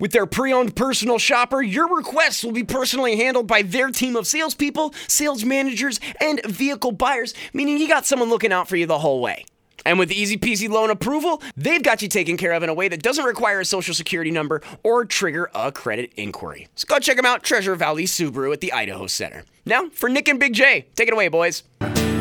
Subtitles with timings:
[0.00, 4.16] With their pre owned personal shopper, your requests will be personally handled by their team
[4.16, 8.86] of salespeople, sales managers, and vehicle buyers, meaning you got someone looking out for you
[8.86, 9.44] the whole way.
[9.84, 12.88] And with easy peasy loan approval, they've got you taken care of in a way
[12.88, 16.68] that doesn't require a social security number or trigger a credit inquiry.
[16.74, 19.44] So go check them out, Treasure Valley Subaru at the Idaho Center.
[19.66, 21.62] Now, for Nick and Big J, take it away, boys.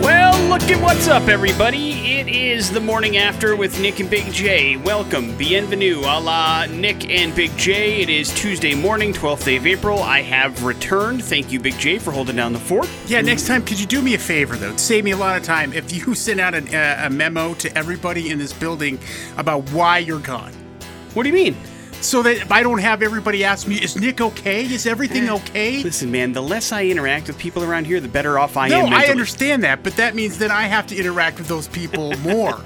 [0.01, 1.91] Well, look at what's up, everybody.
[2.17, 4.77] It is the morning after with Nick and Big J.
[4.77, 8.01] Welcome, bienvenue, a la Nick and Big J.
[8.01, 10.01] It is Tuesday morning, 12th day of April.
[10.01, 11.23] I have returned.
[11.25, 12.89] Thank you, Big J, for holding down the fort.
[13.07, 14.67] Yeah, next time, could you do me a favor, though?
[14.67, 17.53] It'd save me a lot of time if you send out an, uh, a memo
[17.55, 18.99] to everybody in this building
[19.35, 20.53] about why you're gone.
[21.13, 21.57] What do you mean?
[22.01, 24.63] So that if I don't have everybody ask me, is Nick okay?
[24.63, 25.83] Is everything okay?
[25.83, 28.85] Listen, man, the less I interact with people around here, the better off I No,
[28.87, 28.93] am.
[28.93, 32.57] I understand that, but that means that I have to interact with those people more.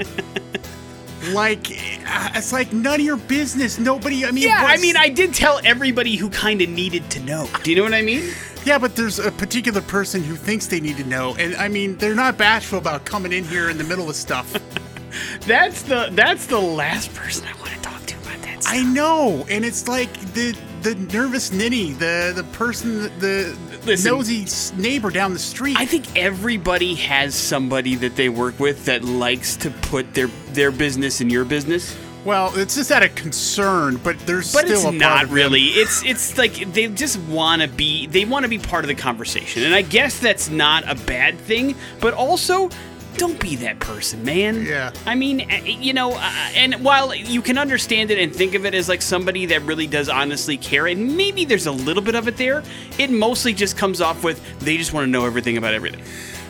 [1.31, 1.67] like,
[2.07, 3.79] uh, it's like none of your business.
[3.79, 7.19] Nobody, I mean, Yeah, I mean, I did tell everybody who kind of needed to
[7.21, 7.49] know.
[7.63, 8.31] Do you know what I mean?
[8.65, 11.97] Yeah, but there's a particular person who thinks they need to know, and I mean,
[11.97, 14.53] they're not bashful about coming in here in the middle of stuff.
[15.45, 17.79] That's the that's the last person I want to
[18.65, 24.11] I know, and it's like the the nervous ninny, the the person, the Listen.
[24.11, 24.45] nosy
[24.81, 25.77] neighbor down the street.
[25.77, 30.71] I think everybody has somebody that they work with that likes to put their their
[30.71, 31.95] business in your business.
[32.25, 35.63] well, it's just out of concern, but there's But still it's not really.
[35.63, 38.95] It's it's like they just want to be they want to be part of the
[38.95, 39.63] conversation.
[39.63, 42.69] And I guess that's not a bad thing, but also
[43.17, 44.65] don't be that person, man.
[44.65, 44.91] Yeah.
[45.05, 48.65] I mean, uh, you know, uh, and while you can understand it and think of
[48.65, 52.15] it as like somebody that really does honestly care, and maybe there's a little bit
[52.15, 52.63] of it there,
[52.97, 56.03] it mostly just comes off with they just want to know everything about everything.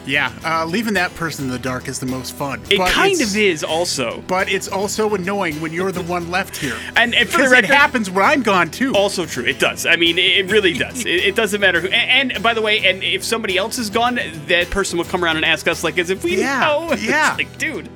[0.06, 2.62] Yeah, uh, leaving that person in the dark is the most fun.
[2.70, 4.22] It But kind of is also.
[4.28, 6.76] But it's also annoying when you're the one left here.
[6.96, 8.94] And, and for the Because record, it happens when I'm gone too.
[8.96, 9.46] Also true.
[9.46, 9.86] It does.
[9.86, 11.02] I mean, it really does.
[11.06, 11.88] It, it doesn't matter who.
[11.88, 15.24] And, and by the way, and if somebody else is gone, that person will come
[15.24, 16.90] around and ask us, like, as if we Yeah, know.
[16.92, 17.36] It's yeah.
[17.38, 17.90] like, dude,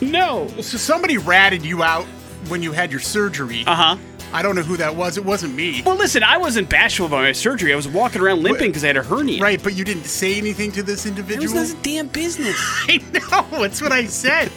[0.00, 0.48] no.
[0.56, 2.04] So somebody ratted you out
[2.48, 3.64] when you had your surgery.
[3.66, 3.96] Uh huh.
[4.34, 5.16] I don't know who that was.
[5.16, 5.80] It wasn't me.
[5.86, 7.72] Well, listen, I wasn't bashful about my surgery.
[7.72, 9.40] I was walking around limping because I had a hernia.
[9.40, 11.44] Right, but you didn't say anything to this individual.
[11.44, 11.60] It individual.
[11.60, 12.56] was his damn business.
[12.88, 13.62] I know.
[13.62, 14.50] That's what I said.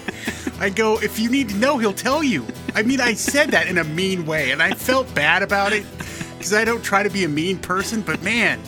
[0.60, 2.44] I go, if you need to know, he'll tell you.
[2.74, 5.86] I mean, I said that in a mean way, and I felt bad about it
[6.40, 8.02] because I don't try to be a mean person.
[8.02, 8.60] But man,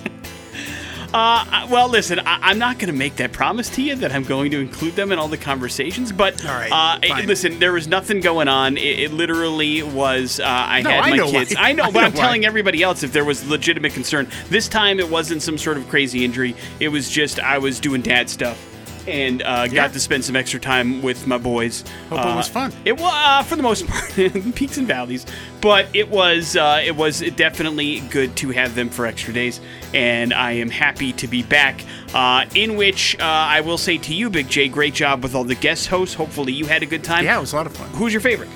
[1.13, 4.23] Uh, well, listen, I, I'm not going to make that promise to you that I'm
[4.23, 6.11] going to include them in all the conversations.
[6.11, 8.77] But right, uh, listen, there was nothing going on.
[8.77, 10.39] It, it literally was.
[10.39, 11.31] Uh, I No, had I my know why.
[11.31, 11.55] kids.
[11.57, 12.19] I know, I but know I'm why.
[12.21, 14.27] telling everybody else if there was legitimate concern.
[14.49, 16.55] This time, it wasn't some sort of crazy injury.
[16.79, 18.63] It was just I was doing dad stuff.
[19.09, 19.87] And uh, Yeah.
[19.87, 21.83] got to spend some extra time with my boys.
[22.09, 22.71] Hope it Uh, was fun.
[22.85, 24.09] It was uh, for the most part
[24.55, 25.25] peaks and valleys,
[25.61, 29.59] but it was uh, it was definitely good to have them for extra days,
[29.93, 31.83] and I am happy to be back.
[32.13, 35.43] Uh, in which uh, I will say to you, Big J, great job with all
[35.43, 36.15] the guest hosts.
[36.15, 37.23] Hopefully, you had a good time.
[37.25, 37.89] yeah, it was a lot of fun.
[37.91, 38.49] Who's your favorite?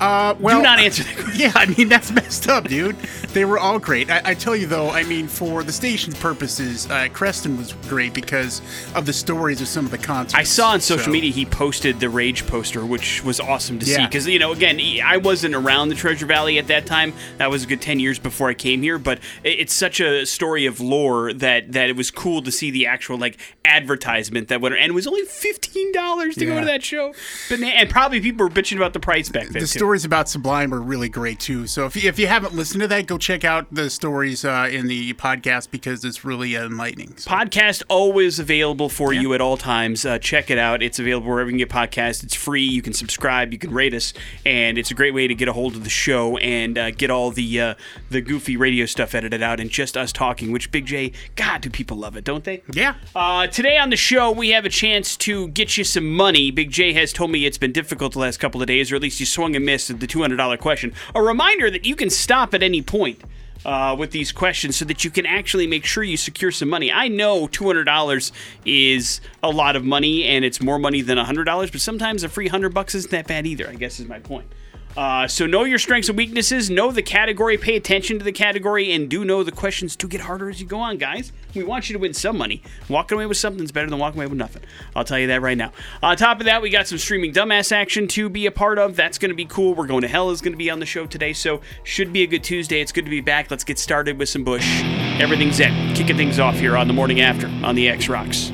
[0.00, 1.32] Uh, well, Do not answer that question.
[1.42, 2.96] Yeah, I mean that's messed up, dude.
[3.32, 4.10] They were all great.
[4.10, 8.12] I, I tell you though, I mean for the station's purposes, uh, Creston was great
[8.12, 8.60] because
[8.94, 10.34] of the stories of some of the concerts.
[10.34, 13.86] I saw on social So- media he posted the Rage poster, which was awesome to
[13.86, 14.04] see.
[14.04, 17.12] Because you know, again, I wasn't around the Treasure Valley at that time.
[17.38, 18.98] That was a good ten years before I came here.
[18.98, 22.86] But it's such a story of lore that that it was cool to see the
[22.86, 26.82] actual like advertisement that went, and it was only fifteen dollars to go to that
[26.84, 27.14] show.
[27.48, 29.66] But and probably people were bitching about the price back then The.
[29.92, 31.66] Stories about Sublime are really great too.
[31.66, 34.66] So if you, if you haven't listened to that, go check out the stories uh,
[34.72, 37.14] in the podcast because it's really enlightening.
[37.18, 40.06] So- Podcast always available for you at all times.
[40.06, 40.82] Uh, check it out.
[40.82, 42.24] It's available wherever you can get podcasts.
[42.24, 42.62] It's free.
[42.62, 43.52] You can subscribe.
[43.52, 44.14] You can rate us,
[44.46, 47.10] and it's a great way to get a hold of the show and uh, get
[47.10, 47.74] all the uh,
[48.08, 50.52] the goofy radio stuff edited out and just us talking.
[50.52, 52.62] Which Big J, God, do people love it, don't they?
[52.72, 52.94] yeah.
[53.14, 56.50] Uh, today on the show, we have a chance to get you some money.
[56.50, 59.02] Big J has told me it's been difficult the last couple of days, or at
[59.02, 60.94] least you swung and missed the $200 question.
[61.14, 63.22] A reminder that you can stop at any point.
[63.64, 66.90] Uh, with these questions, so that you can actually make sure you secure some money.
[66.90, 68.32] I know $200
[68.64, 72.46] is a lot of money and it's more money than $100, but sometimes a free
[72.46, 74.48] 100 bucks isn't that bad either, I guess is my point.
[74.96, 78.92] Uh, so know your strengths and weaknesses, know the category, pay attention to the category,
[78.92, 81.32] and do know the questions do get harder as you go on, guys.
[81.54, 82.62] We want you to win some money.
[82.88, 84.62] Walking away with something's better than walking away with nothing.
[84.94, 85.72] I'll tell you that right now.
[86.02, 88.96] On top of that, we got some streaming dumbass action to be a part of.
[88.96, 89.74] That's going to be cool.
[89.74, 92.22] We're going to hell is going to be on the show today, so should be
[92.22, 92.80] a good Tuesday.
[92.80, 93.50] It's good to be back.
[93.50, 94.82] Let's get started with some Bush.
[95.20, 95.94] Everything's in.
[95.94, 98.50] Kicking things off here on the morning after on the X Rocks.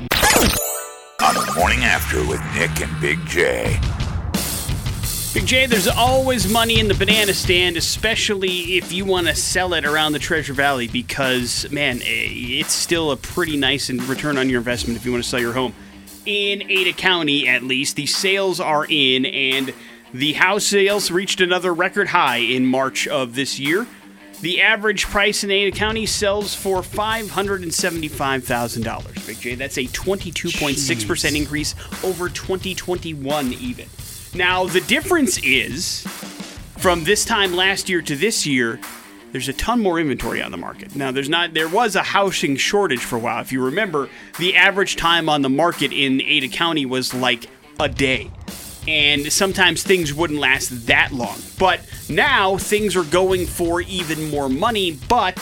[1.21, 3.79] On the morning after with Nick and Big J.
[5.39, 9.73] Big J, there's always money in the banana stand, especially if you want to sell
[9.75, 14.59] it around the Treasure Valley, because, man, it's still a pretty nice return on your
[14.59, 15.73] investment if you want to sell your home.
[16.27, 19.73] In Ada County, at least, the sales are in, and
[20.13, 23.87] the house sales reached another record high in March of this year.
[24.41, 29.27] The average price in Ada County sells for $575,000.
[29.27, 33.89] Big J, that's a 22.6% increase over 2021, even.
[34.35, 36.03] Now, the difference is
[36.79, 38.79] from this time last year to this year,
[39.33, 40.95] there's a ton more inventory on the market.
[40.97, 43.41] Now, there's not there was a housing shortage for a while.
[43.41, 44.09] If you remember,
[44.39, 47.47] the average time on the market in Ada County was like
[47.81, 48.31] a day.
[48.87, 51.39] And sometimes things wouldn't last that long.
[51.59, 55.37] But now things are going for even more money, but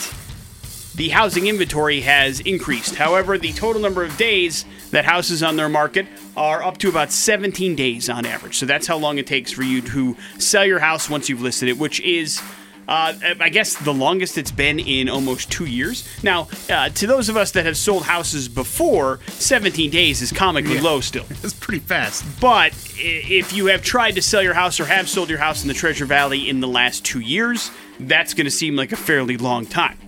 [0.97, 2.97] the housing inventory has increased.
[2.97, 6.07] However, the total number of days that houses on their market
[6.37, 8.57] are up to about 17 days on average.
[8.59, 11.69] So that's how long it takes for you to sell your house once you've listed
[11.69, 12.41] it, which is.
[12.89, 16.07] Uh, I guess the longest it's been in almost two years.
[16.23, 20.77] Now, uh, to those of us that have sold houses before, 17 days is comically
[20.77, 20.83] Yeah.
[20.83, 21.25] low still.
[21.43, 22.25] It's pretty fast.
[22.41, 25.69] But if you have tried to sell your house or have sold your house in
[25.69, 29.37] the Treasure Valley in the last two years, that's going to seem like a fairly
[29.37, 29.99] long time.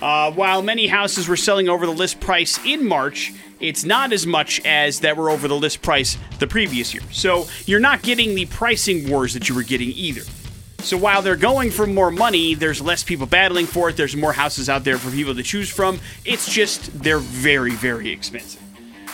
[0.00, 3.30] Uh, while many houses were selling over the list price in March,
[3.62, 7.02] it's not as much as that were over the list price the previous year.
[7.10, 10.22] So you're not getting the pricing wars that you were getting either.
[10.78, 13.96] So while they're going for more money, there's less people battling for it.
[13.96, 16.00] There's more houses out there for people to choose from.
[16.24, 18.60] It's just they're very, very expensive.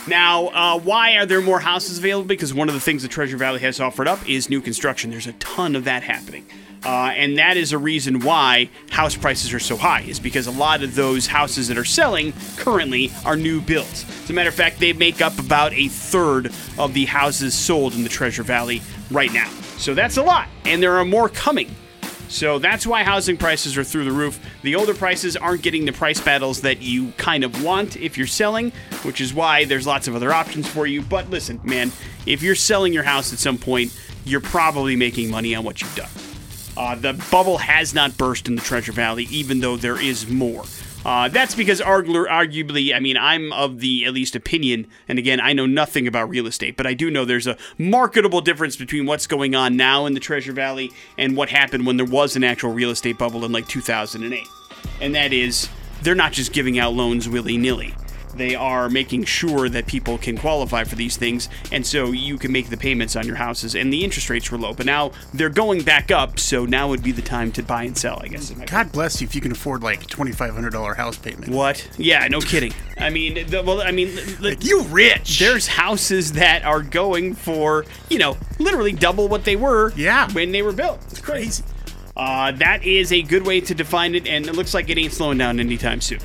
[0.08, 2.26] Now, uh, why are there more houses available?
[2.26, 5.10] Because one of the things that Treasure Valley has offered up is new construction.
[5.10, 6.46] There's a ton of that happening.
[6.84, 10.52] Uh, and that is a reason why house prices are so high, is because a
[10.52, 14.04] lot of those houses that are selling currently are new builds.
[14.24, 17.94] As a matter of fact, they make up about a third of the houses sold
[17.94, 18.80] in the Treasure Valley
[19.10, 19.50] right now.
[19.76, 21.74] So that's a lot, and there are more coming.
[22.28, 24.38] So that's why housing prices are through the roof.
[24.62, 28.26] The older prices aren't getting the price battles that you kind of want if you're
[28.26, 28.70] selling,
[29.02, 31.00] which is why there's lots of other options for you.
[31.00, 31.90] But listen, man,
[32.26, 35.94] if you're selling your house at some point, you're probably making money on what you've
[35.94, 36.10] done.
[36.78, 40.62] Uh, the bubble has not burst in the Treasure Valley, even though there is more.
[41.04, 45.40] Uh, that's because argu- arguably, I mean, I'm of the at least opinion, and again,
[45.40, 49.06] I know nothing about real estate, but I do know there's a marketable difference between
[49.06, 52.44] what's going on now in the Treasure Valley and what happened when there was an
[52.44, 54.46] actual real estate bubble in like 2008.
[55.00, 55.68] And that is,
[56.02, 57.92] they're not just giving out loans willy nilly.
[58.38, 62.52] They are making sure that people can qualify for these things, and so you can
[62.52, 63.74] make the payments on your houses.
[63.74, 66.38] And the interest rates were low, but now they're going back up.
[66.38, 68.20] So now would be the time to buy and sell.
[68.22, 68.50] I guess.
[68.50, 71.48] God bless you if you can afford like twenty five hundred dollar house payment.
[71.52, 71.86] What?
[71.98, 72.72] Yeah, no kidding.
[72.96, 75.38] I mean, the, well, I mean, l- Like, you rich?
[75.38, 79.92] there's houses that are going for you know literally double what they were.
[79.96, 80.30] Yeah.
[80.32, 81.00] when they were built.
[81.10, 81.64] It's crazy.
[82.16, 85.12] Uh, that is a good way to define it, and it looks like it ain't
[85.12, 86.18] slowing down anytime soon.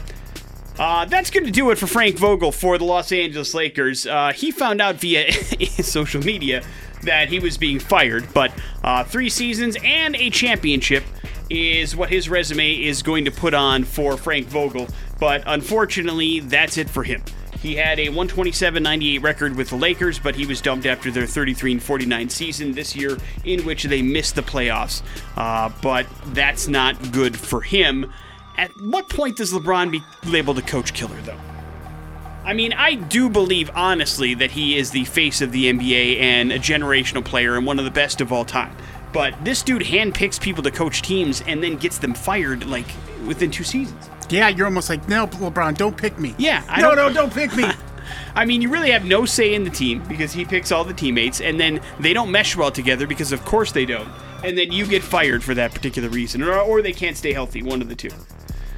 [0.77, 4.07] Uh, that's going to do it for Frank Vogel for the Los Angeles Lakers.
[4.07, 5.31] Uh, he found out via
[5.83, 6.63] social media
[7.03, 8.51] that he was being fired, but
[8.83, 11.03] uh, three seasons and a championship
[11.49, 14.87] is what his resume is going to put on for Frank Vogel.
[15.19, 17.21] But unfortunately, that's it for him.
[17.59, 22.30] He had a 127-98 record with the Lakers, but he was dumped after their 33-49
[22.30, 25.01] season this year, in which they missed the playoffs.
[25.37, 28.11] Uh, but that's not good for him.
[28.57, 31.40] At what point does LeBron be labeled a coach killer, though?
[32.45, 36.52] I mean, I do believe, honestly, that he is the face of the NBA and
[36.52, 38.76] a generational player and one of the best of all time.
[39.14, 42.88] But this dude handpicks people to coach teams and then gets them fired, like,
[43.26, 44.10] within two seasons.
[44.30, 46.36] Yeah, you're almost like, no, LeBron, don't pick me.
[46.38, 47.66] Yeah, I no, don't- no, don't pick me.
[48.36, 50.94] I mean, you really have no say in the team because he picks all the
[50.94, 54.10] teammates, and then they don't mesh well together because, of course, they don't.
[54.44, 57.62] And then you get fired for that particular reason, or, or they can't stay healthy,
[57.64, 58.10] one of the two.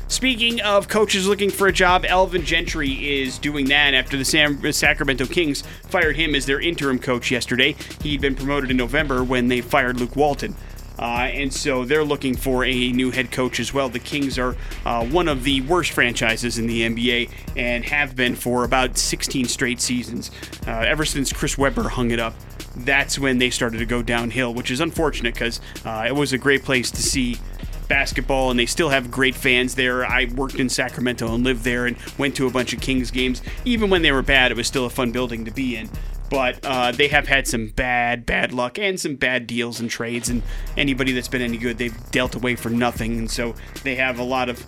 [0.07, 4.71] Speaking of coaches looking for a job, Alvin Gentry is doing that after the Sam-
[4.71, 7.75] Sacramento Kings fired him as their interim coach yesterday.
[8.01, 10.55] He'd been promoted in November when they fired Luke Walton.
[10.99, 13.89] Uh, and so they're looking for a new head coach as well.
[13.89, 18.35] The Kings are uh, one of the worst franchises in the NBA and have been
[18.35, 20.29] for about 16 straight seasons.
[20.67, 22.35] Uh, ever since Chris Webber hung it up,
[22.77, 26.37] that's when they started to go downhill, which is unfortunate because uh, it was a
[26.37, 27.37] great place to see
[27.87, 30.05] basketball and they still have great fans there.
[30.05, 33.41] I worked in Sacramento and lived there and went to a bunch of Kings games.
[33.63, 35.89] Even when they were bad, it was still a fun building to be in
[36.29, 40.29] but uh, they have had some bad, bad luck and some bad deals and trades.
[40.29, 40.41] And
[40.75, 43.17] anybody that's been any good, they've dealt away for nothing.
[43.17, 44.65] And so they have a lot of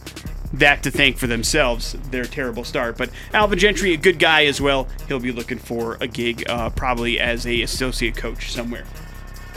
[0.54, 2.98] that to thank for themselves, their terrible start.
[2.98, 4.88] But Alvin Gentry, a good guy as well.
[5.08, 8.86] He'll be looking for a gig, uh, probably as a associate coach somewhere.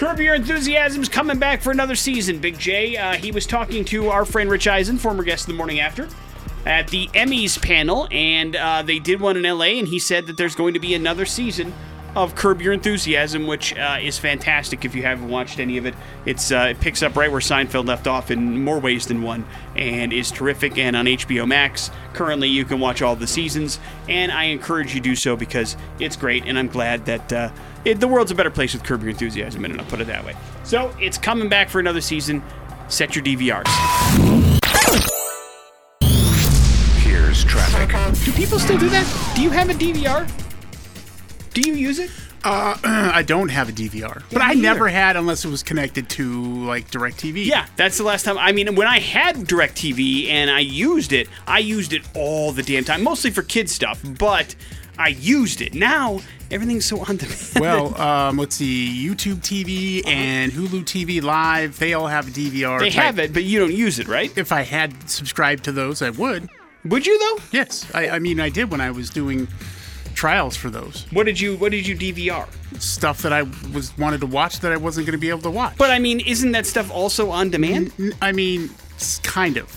[0.01, 2.97] Curb Your Enthusiasm's coming back for another season, Big J.
[2.97, 6.09] Uh, he was talking to our friend Rich Eisen, former guest of the morning after,
[6.65, 10.39] at the Emmys panel, and uh, they did one in LA, and he said that
[10.39, 11.75] there's going to be another season
[12.17, 15.95] of Curb Your Enthusiasm, which uh, is fantastic if you haven't watched any of it.
[16.25, 19.45] It's uh, it picks up right where Seinfeld left off in more ways than one,
[19.77, 20.79] and is terrific.
[20.79, 23.79] And on HBO Max, currently you can watch all the seasons,
[24.09, 27.51] and I encourage you to do so because it's great, and I'm glad that uh,
[27.85, 30.25] it, the world's a better place with Curb Your Enthusiasm, and I'll put it that
[30.25, 30.35] way.
[30.65, 32.43] So it's coming back for another season.
[32.89, 33.67] Set your DVRs.
[37.03, 38.25] Here's traffic.
[38.25, 39.33] Do people still do that?
[39.35, 40.31] Do you have a DVR?
[41.55, 42.11] Do you use it?
[42.43, 46.09] Uh, I don't have a DVR, but I me never had unless it was connected
[46.11, 47.45] to like DirecTV.
[47.45, 48.39] Yeah, that's the last time.
[48.39, 52.63] I mean, when I had DirecTV and I used it, I used it all the
[52.63, 54.55] damn time, mostly for kid stuff, but
[55.01, 55.75] I used it.
[55.75, 57.41] Now, everything's so on demand.
[57.61, 62.79] Well, um, let's see, YouTube TV and Hulu TV Live, they all have a DVR.
[62.79, 64.31] they type- have it, but you don't use it, right?
[64.37, 66.49] If I had subscribed to those, I would.
[66.85, 67.43] Would you though?
[67.53, 69.49] Yes, I, I mean, I did when I was doing
[70.15, 72.47] trials for those What did you What did you DVR?
[72.81, 73.43] stuff that I
[73.75, 75.77] was wanted to watch that I wasn't going to be able to watch.
[75.79, 77.93] But I mean, isn't that stuff also on demand?
[77.99, 78.71] N- I mean,
[79.23, 79.69] kind of.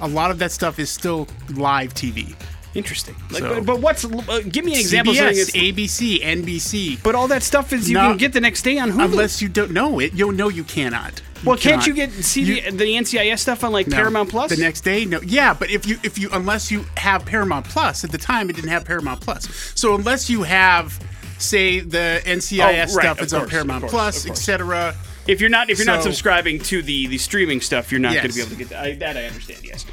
[0.00, 2.34] A lot of that stuff is still live TV.
[2.76, 3.14] Interesting.
[3.30, 4.04] Like, So- but, but what's?
[4.04, 5.14] Uh, give me an example.
[5.14, 6.98] CBS, ABC, NBC.
[7.02, 8.08] but all that stuff is you No.
[8.10, 9.04] can get the next day on Hulu.
[9.06, 11.22] Unless you don't know it, you'll know you cannot.
[11.44, 13.96] well, can't you get see the, the NCIS stuff on like No.
[13.96, 14.50] Paramount Plus?
[14.50, 15.04] the next day?
[15.04, 15.20] No.
[15.22, 18.56] Yeah, but if you if you unless you have Paramount Plus at the time, it
[18.56, 19.46] didn't have Paramount Plus.
[19.74, 20.98] So unless you have,
[21.38, 24.94] say, the NCIS Oh, right, stuff, it's on Paramount course, Plus, etc.
[25.26, 28.28] If you're not if you're not subscribing to the the streaming stuff, you're not going
[28.28, 28.84] to be able to get that.
[28.84, 29.16] I, that.
[29.16, 29.60] I understand.
[29.64, 29.84] Yes.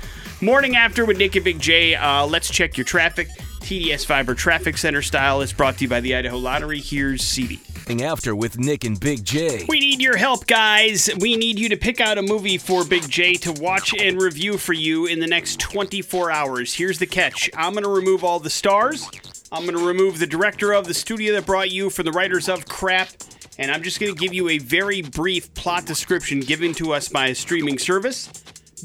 [0.43, 1.95] Morning after with Nick and Big J.
[1.95, 3.29] Uh, let's check your traffic.
[3.61, 6.81] TDS Fiber Traffic Center style is brought to you by the Idaho Lottery.
[6.81, 7.61] Here's CD.
[7.87, 9.63] Morning after with Nick and Big J.
[9.69, 11.09] We need your help, guys.
[11.21, 14.57] We need you to pick out a movie for Big J to watch and review
[14.57, 16.73] for you in the next 24 hours.
[16.73, 19.09] Here's the catch I'm going to remove all the stars.
[19.49, 22.49] I'm going to remove the director of the studio that brought you from the writers
[22.49, 23.07] of Crap.
[23.57, 27.07] And I'm just going to give you a very brief plot description given to us
[27.07, 28.29] by a streaming service.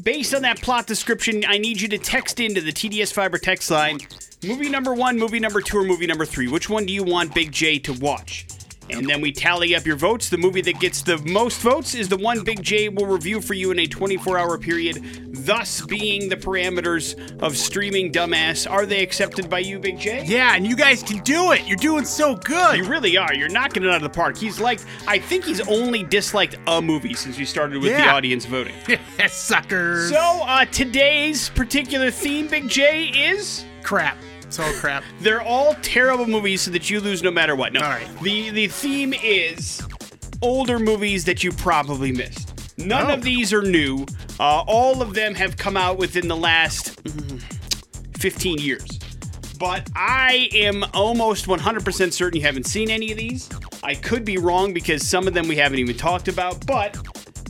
[0.03, 3.71] Based on that plot description, I need you to text into the TDS Fiber text
[3.71, 3.99] line
[4.45, 6.49] movie number one, movie number two, or movie number three.
[6.49, 8.47] Which one do you want Big J to watch?
[8.91, 10.29] And then we tally up your votes.
[10.29, 13.55] The movie that gets the most votes is the one Big J will review for
[13.55, 15.03] you in a 24 hour period,
[15.47, 18.71] thus being the parameters of streaming dumbass.
[18.71, 20.25] Are they accepted by you, Big J?
[20.25, 21.67] Yeah, and you guys can do it.
[21.67, 22.77] You're doing so good.
[22.79, 23.35] You really are.
[23.35, 24.37] You're knocking it out of the park.
[24.37, 28.45] He's like, I think he's only disliked a movie since we started with the audience
[28.47, 28.75] voting.
[29.29, 30.11] Suckers.
[30.11, 34.19] So, uh, today's particular theme, Big J, is crap.
[34.49, 35.05] It's all crap.
[35.21, 37.73] they're all terrible movies so that you lose no matter what.
[37.73, 38.09] No, All right.
[38.23, 39.87] the the theme is
[40.43, 42.55] older movies that you probably missed.
[42.79, 43.15] None Oh.
[43.15, 44.07] of these are new.
[44.41, 47.43] Uh, all of them have come out within the last mm,
[48.19, 48.99] 15 years.
[49.59, 53.49] But I am almost 100% certain you haven't seen any of these.
[53.83, 56.97] I could be wrong because some of them we haven't even talked about, but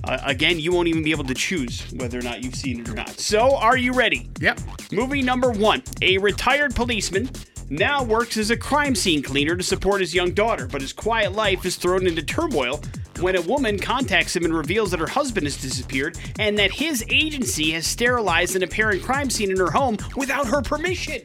[0.08, 2.88] uh, again, you won't even be able to choose whether or not you've seen it
[2.88, 3.10] or not.
[3.20, 4.30] So, are you ready?
[4.40, 4.58] Yep.
[4.90, 7.30] Movie number one A retired policeman
[7.68, 11.32] now works as a crime scene cleaner to support his young daughter, but his quiet
[11.32, 12.80] life is thrown into turmoil
[13.20, 17.04] when a woman contacts him and reveals that her husband has disappeared and that his
[17.10, 21.20] agency has sterilized an apparent crime scene in her home without her permission.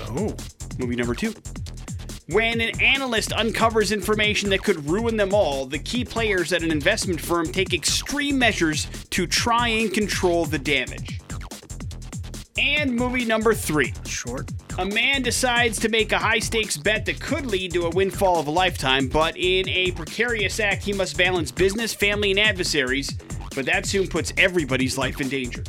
[0.00, 0.34] Oh.
[0.78, 1.34] Movie number two.
[2.30, 6.70] When an analyst uncovers information that could ruin them all, the key players at an
[6.70, 11.20] investment firm take extreme measures to try and control the damage.
[12.58, 13.94] And movie number three.
[14.04, 14.50] Short.
[14.76, 18.38] A man decides to make a high stakes bet that could lead to a windfall
[18.38, 23.10] of a lifetime, but in a precarious act, he must balance business, family, and adversaries,
[23.54, 25.64] but that soon puts everybody's life in danger.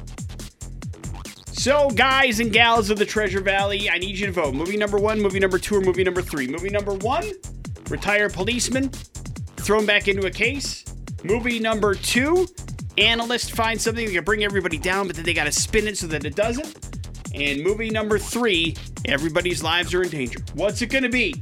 [1.70, 4.56] So, guys and gals of the Treasure Valley, I need you to vote.
[4.56, 6.48] Movie number one, movie number two, or movie number three.
[6.48, 7.32] Movie number one,
[7.92, 10.84] retired policeman, thrown back into a case.
[11.24, 12.48] Movie number two,
[12.98, 15.96] analyst finds something that can bring everybody down, but then they got to spin it
[15.96, 16.76] so that it doesn't.
[17.36, 20.40] And movie number three, everybody's lives are in danger.
[20.56, 21.36] What's it going to be?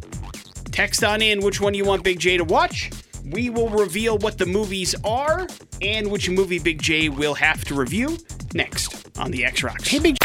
[0.73, 2.91] Text on in which one you want Big J to watch.
[3.31, 5.47] We will reveal what the movies are
[5.81, 8.17] and which movie Big J will have to review
[8.53, 9.87] next on the X Rocks.
[9.87, 10.17] Hey, Big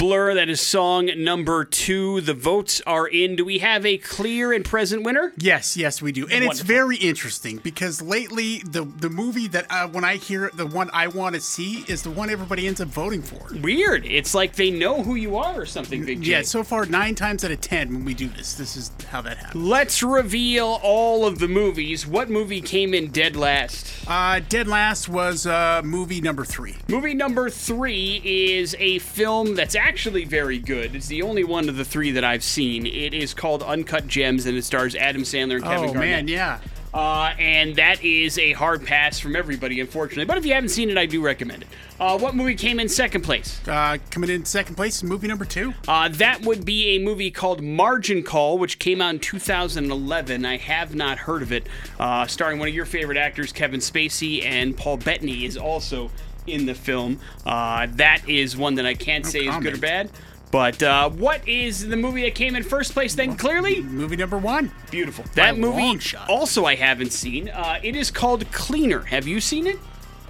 [0.00, 2.22] Blur, that is song number two.
[2.22, 3.36] The votes are in.
[3.36, 5.34] Do we have a clear and present winner?
[5.36, 9.88] Yes, yes, we do, and it's very interesting because lately the the movie that uh,
[9.88, 12.80] when I hear it, the one I want to see is the one everybody ends
[12.80, 13.54] up voting for.
[13.60, 14.06] Weird.
[14.06, 16.30] It's like they know who you are or something, Big J.
[16.30, 19.20] Yeah, so far nine times out of ten when we do this, this is how
[19.20, 19.62] that happens.
[19.62, 22.06] Let's reveal all of the movies.
[22.06, 24.08] What movie came in dead last?
[24.08, 26.76] Uh, Dead Last was uh, movie number three.
[26.88, 30.94] Movie number three is a film that's actually very good.
[30.94, 32.86] It's the only one of the three that I've seen.
[32.86, 36.00] It is called Uncut Gems, and it stars Adam Sandler and Kevin oh Garnett.
[36.00, 36.60] man, yeah.
[36.92, 40.24] Uh, and that is a hard pass from everybody, unfortunately.
[40.24, 41.68] But if you haven't seen it, I do recommend it.
[42.00, 43.60] Uh, what movie came in second place?
[43.68, 45.72] Uh, coming in second place movie number two.
[45.86, 50.44] Uh, that would be a movie called Margin Call, which came out in 2011.
[50.44, 51.68] I have not heard of it.
[51.98, 56.10] Uh, starring one of your favorite actors, Kevin Spacey, and Paul Bettany is also
[56.52, 57.20] in the film.
[57.46, 60.10] Uh, that is one that I can't say is good or bad.
[60.50, 63.36] But uh, what is the movie that came in first place then?
[63.36, 64.72] Clearly, Movie number one.
[64.90, 65.24] beautiful.
[65.34, 67.48] That movie also I haven't seen.
[67.48, 69.02] Uh, it is called Cleaner.
[69.02, 69.78] Have you seen it?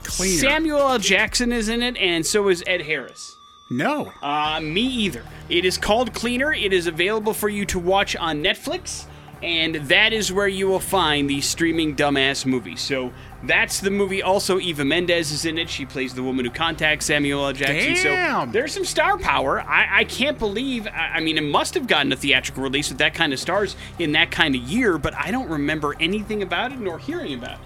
[0.03, 0.37] Cleaner.
[0.39, 0.99] Samuel L.
[0.99, 3.35] Jackson is in it, and so is Ed Harris.
[3.71, 4.13] No.
[4.21, 5.25] Uh, me either.
[5.49, 6.53] It is called Cleaner.
[6.53, 9.07] It is available for you to watch on Netflix,
[9.43, 12.77] and that is where you will find the streaming dumbass movie.
[12.77, 14.23] So that's the movie.
[14.23, 15.71] Also, Eva Mendes is in it.
[15.71, 17.53] She plays the woman who contacts Samuel L.
[17.53, 17.95] Jackson.
[17.95, 18.49] Damn.
[18.49, 19.63] So there's some star power.
[19.63, 20.87] I, I can't believe.
[20.87, 23.77] I, I mean, it must have gotten a theatrical release with that kind of stars
[23.99, 27.53] in that kind of year, but I don't remember anything about it nor hearing about
[27.53, 27.59] it.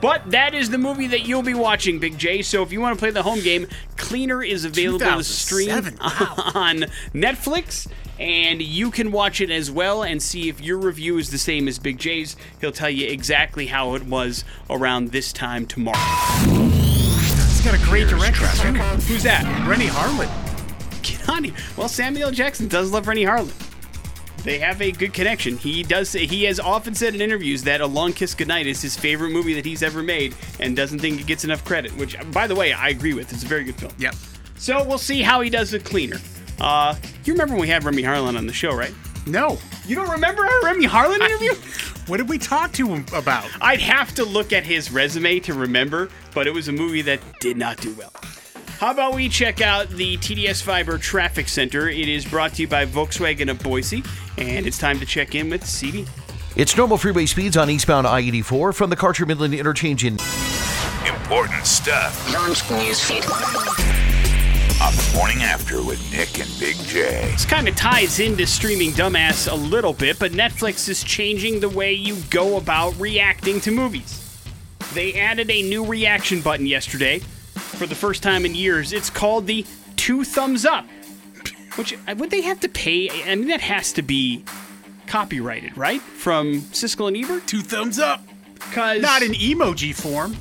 [0.00, 2.42] But that is the movie that you'll be watching, Big J.
[2.42, 5.68] So if you want to play the home game, Cleaner is available to stream
[6.00, 6.34] wow.
[6.54, 6.76] on
[7.12, 7.88] Netflix.
[8.18, 11.68] And you can watch it as well and see if your review is the same
[11.68, 12.36] as Big J's.
[12.60, 15.98] He'll tell you exactly how it was around this time tomorrow.
[15.98, 18.46] It's got a great director.
[18.46, 19.44] Who's that?
[19.68, 20.28] Renny Harlin.
[21.02, 21.54] Get on here.
[21.76, 23.67] Well, Samuel Jackson does love Renny Harlin.
[24.48, 25.58] They have a good connection.
[25.58, 26.08] He does.
[26.08, 29.28] Say, he has often said in interviews that A Long Kiss Goodnight is his favorite
[29.28, 31.94] movie that he's ever made, and doesn't think it gets enough credit.
[31.98, 33.30] Which, by the way, I agree with.
[33.30, 33.92] It's a very good film.
[33.98, 34.14] Yep.
[34.56, 36.16] So we'll see how he does with Cleaner.
[36.58, 38.94] Uh, you remember when we had Renny Harlin on the show, right?
[39.26, 39.58] No.
[39.86, 41.52] You don't remember our Renny Harlin interview?
[42.08, 43.50] What did we talk to him about?
[43.60, 47.20] I'd have to look at his resume to remember, but it was a movie that
[47.38, 48.12] did not do well.
[48.78, 51.88] How about we check out the TDS Fiber Traffic Center?
[51.88, 54.04] It is brought to you by Volkswagen of Boise,
[54.36, 56.06] and it's time to check in with CD.
[56.54, 60.12] It's normal freeway speeds on eastbound I 84 from the Karcher Midland interchange in
[61.04, 63.24] Important stuff Launch newsfeed.
[64.80, 67.32] on the morning after with Nick and Big J.
[67.32, 71.68] This kind of ties into streaming dumbass a little bit, but Netflix is changing the
[71.68, 74.24] way you go about reacting to movies.
[74.94, 77.22] They added a new reaction button yesterday
[77.76, 78.92] for the first time in years.
[78.92, 79.64] It's called the
[79.96, 80.86] two thumbs up.
[81.76, 83.08] Which uh, would they have to pay?
[83.30, 84.44] I mean, that has to be
[85.06, 86.00] copyrighted, right?
[86.00, 87.46] From Siskel and Ebert?
[87.46, 88.22] Two thumbs up.
[88.54, 90.36] Because Not in emoji form.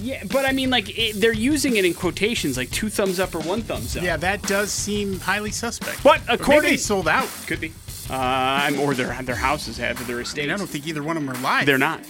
[0.00, 3.34] yeah, but I mean, like it, they're using it in quotations, like two thumbs up
[3.34, 4.02] or one thumbs up.
[4.02, 6.02] Yeah, that does seem highly suspect.
[6.02, 7.28] But maybe according they sold out.
[7.46, 7.72] could be,
[8.10, 10.44] uh, or their their houses have or their estates.
[10.44, 11.66] And I don't think either one of them are live.
[11.66, 12.00] They're not.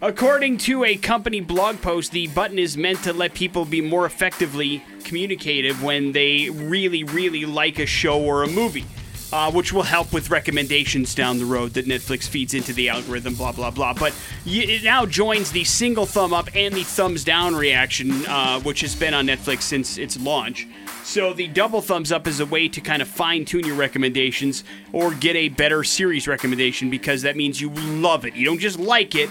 [0.00, 4.06] According to a company blog post, the button is meant to let people be more
[4.06, 8.84] effectively communicative when they really, really like a show or a movie,
[9.32, 13.34] uh, which will help with recommendations down the road that Netflix feeds into the algorithm,
[13.34, 13.92] blah, blah, blah.
[13.92, 14.14] But
[14.46, 18.94] it now joins the single thumb up and the thumbs down reaction, uh, which has
[18.94, 20.68] been on Netflix since its launch.
[21.02, 24.62] So the double thumbs up is a way to kind of fine tune your recommendations
[24.92, 28.36] or get a better series recommendation because that means you love it.
[28.36, 29.28] You don't just like it,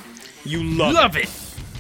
[0.48, 1.30] you love, Love it.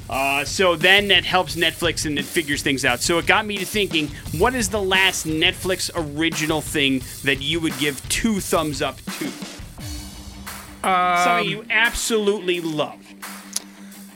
[0.10, 3.02] Uh, so then that helps Netflix and it figures things out.
[3.02, 7.60] So it got me to thinking, what is the last Netflix original thing that you
[7.60, 9.28] would give two thumbs up to?
[10.82, 12.96] Something you absolutely love.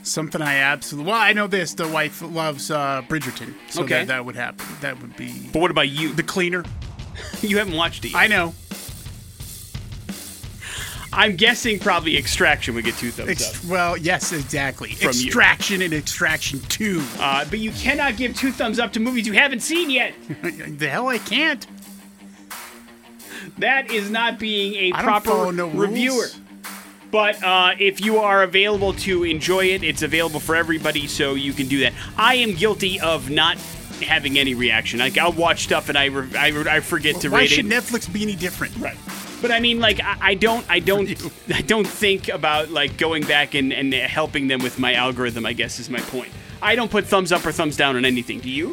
[0.02, 1.12] Something I absolutely.
[1.12, 1.74] Well, I know this.
[1.74, 3.98] The wife loves uh, Bridgerton, so Okay.
[4.00, 4.66] that, that would happen.
[4.80, 6.12] That would be But what about you?
[6.12, 6.64] the cleaner.
[7.42, 8.18] You haven't watched it yet.
[8.18, 8.54] I know.
[11.12, 13.70] I'm guessing probably Extraction would get two thumbs Ext- up.
[13.70, 14.92] well, yes, exactly.
[14.92, 15.26] From you.
[15.26, 17.02] Extraction and Extraction Two.
[17.18, 20.14] Uh, but you cannot give two thumbs up to movies you haven't seen yet.
[20.42, 21.66] the hell I can't.
[23.58, 25.74] That is not being a I proper no rules.
[25.74, 26.26] reviewer.
[27.10, 31.52] But uh, if you are available to enjoy it, it's available for everybody, so you
[31.52, 31.92] can do that.
[32.16, 33.58] I am guilty of not
[34.02, 34.98] having any reaction.
[34.98, 37.66] Like I'll watch stuff and I re- I, re- I forget to Why rate should
[37.66, 37.68] it.
[37.68, 38.74] Netflix be any different?
[38.78, 38.96] Right.
[39.42, 41.08] But I mean, like, I, I don't, I don't,
[41.54, 45.44] I don't think about like going back and, and helping them with my algorithm.
[45.44, 46.32] I guess is my point.
[46.62, 48.38] I don't put thumbs up or thumbs down on anything.
[48.38, 48.72] Do you?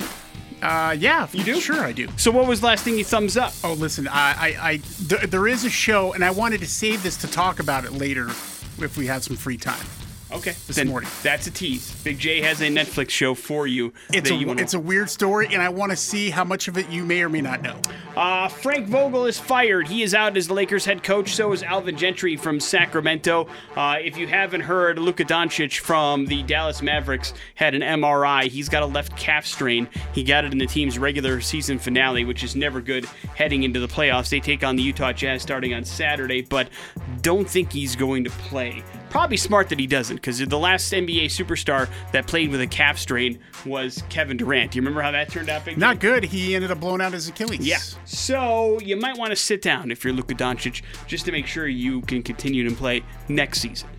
[0.62, 1.60] Uh, yeah, you do?
[1.60, 2.08] Sure, I do.
[2.18, 3.54] So what was the last thing you thumbs up?
[3.64, 7.02] Oh, listen, I, I, I th- there is a show, and I wanted to save
[7.02, 9.86] this to talk about it later if we have some free time.
[10.32, 11.10] Okay, This then morning.
[11.24, 11.92] that's a tease.
[12.04, 13.92] Big J has a Netflix show for you.
[14.14, 16.78] It's a, you it's a weird story, and I want to see how much of
[16.78, 17.76] it you may or may not know.
[18.16, 19.88] Uh, Frank Vogel is fired.
[19.88, 21.34] He is out as the Lakers head coach.
[21.34, 23.48] So is Alvin Gentry from Sacramento.
[23.76, 28.44] Uh, if you haven't heard, Luka Doncic from the Dallas Mavericks had an MRI.
[28.50, 29.88] He's got a left calf strain.
[30.14, 33.80] He got it in the team's regular season finale, which is never good heading into
[33.80, 34.30] the playoffs.
[34.30, 36.70] They take on the Utah Jazz starting on Saturday, but
[37.22, 38.84] don't think he's going to play.
[39.10, 42.98] Probably smart that he doesn't, because the last NBA superstar that played with a calf
[42.98, 44.72] strain was Kevin Durant.
[44.72, 45.78] Do you remember how that turned out, Big?
[45.78, 46.24] Not good.
[46.24, 47.60] He ended up blowing out his Achilles.
[47.60, 47.80] Yeah.
[48.06, 51.68] So you might want to sit down if you're Luka Doncic just to make sure
[51.68, 53.90] you can continue to play next season.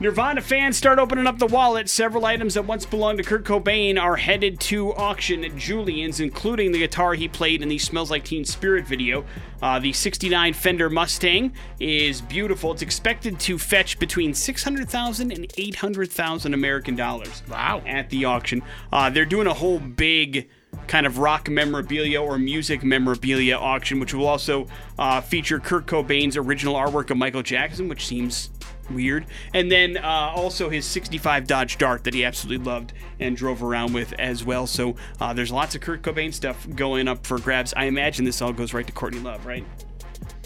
[0.00, 1.88] Nirvana fans start opening up the wallet.
[1.88, 6.70] Several items that once belonged to Kurt Cobain are headed to auction at Julien's, including
[6.70, 9.24] the guitar he played in the Smells Like Teen Spirit video.
[9.60, 12.70] Uh, the 69 Fender Mustang is beautiful.
[12.70, 17.42] It's expected to fetch between 600,000 and 800,000 American dollars.
[17.50, 17.82] Wow.
[17.84, 18.62] At the auction.
[18.92, 20.48] Uh, they're doing a whole big
[20.86, 26.36] kind of rock memorabilia or music memorabilia auction, which will also uh, feature Kurt Cobain's
[26.36, 28.50] original artwork of Michael Jackson, which seems
[28.90, 29.26] weird.
[29.54, 33.92] And then uh, also his 65 Dodge Dart that he absolutely loved and drove around
[33.92, 34.66] with as well.
[34.66, 37.74] So uh, there's lots of Kurt Cobain stuff going up for grabs.
[37.76, 39.64] I imagine this all goes right to Courtney Love, right?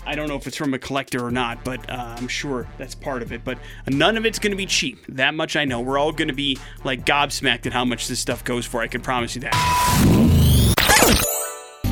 [0.04, 2.94] I don't know if it's from a collector or not, but uh, I'm sure that's
[2.94, 3.44] part of it.
[3.44, 4.98] But none of it's going to be cheap.
[5.08, 5.80] That much I know.
[5.80, 8.82] We're all going to be like gobsmacked at how much this stuff goes for.
[8.82, 10.72] I can promise you that.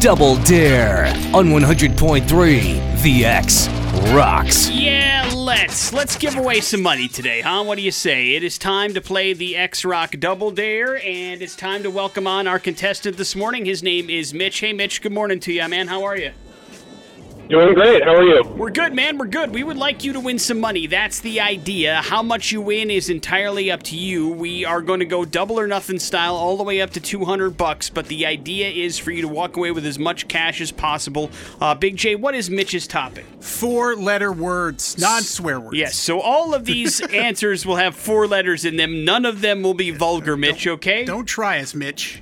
[0.01, 3.69] Double Dare on 100.3 The X
[4.13, 4.71] rocks.
[4.71, 5.00] Yeah,
[5.35, 7.63] let's let's give away some money today, huh?
[7.65, 8.35] What do you say?
[8.35, 12.27] It is time to play the X Rock Double Dare, and it's time to welcome
[12.27, 13.65] on our contestant this morning.
[13.65, 14.61] His name is Mitch.
[14.61, 15.03] Hey, Mitch.
[15.03, 15.89] Good morning to you, man.
[15.89, 16.33] How are you?
[17.51, 18.05] You're doing great.
[18.05, 18.45] How are you?
[18.45, 19.19] We're good, man.
[19.19, 19.53] We're good.
[19.53, 20.87] We would like you to win some money.
[20.87, 21.97] That's the idea.
[21.97, 24.29] How much you win is entirely up to you.
[24.29, 27.57] We are going to go double or nothing style all the way up to 200
[27.57, 30.71] bucks, but the idea is for you to walk away with as much cash as
[30.71, 31.29] possible.
[31.61, 33.27] Uh, Big J, what is Mitch's topic?
[33.41, 35.77] Four letter words, non swear words.
[35.77, 39.05] Yes, so all of these answers will have four letters in them.
[39.05, 41.05] None of them will be vulgar, Mitch, okay?
[41.05, 42.21] Don't try us, Mitch.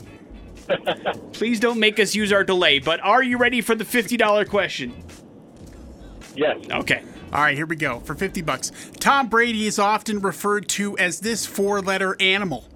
[1.33, 4.93] Please don't make us use our delay, but are you ready for the $50 question?
[6.35, 6.59] Yes.
[6.71, 7.03] Okay.
[7.33, 8.01] All right, here we go.
[8.01, 8.73] For 50 bucks.
[9.01, 12.67] Tom Brady is often referred to as this four letter animal.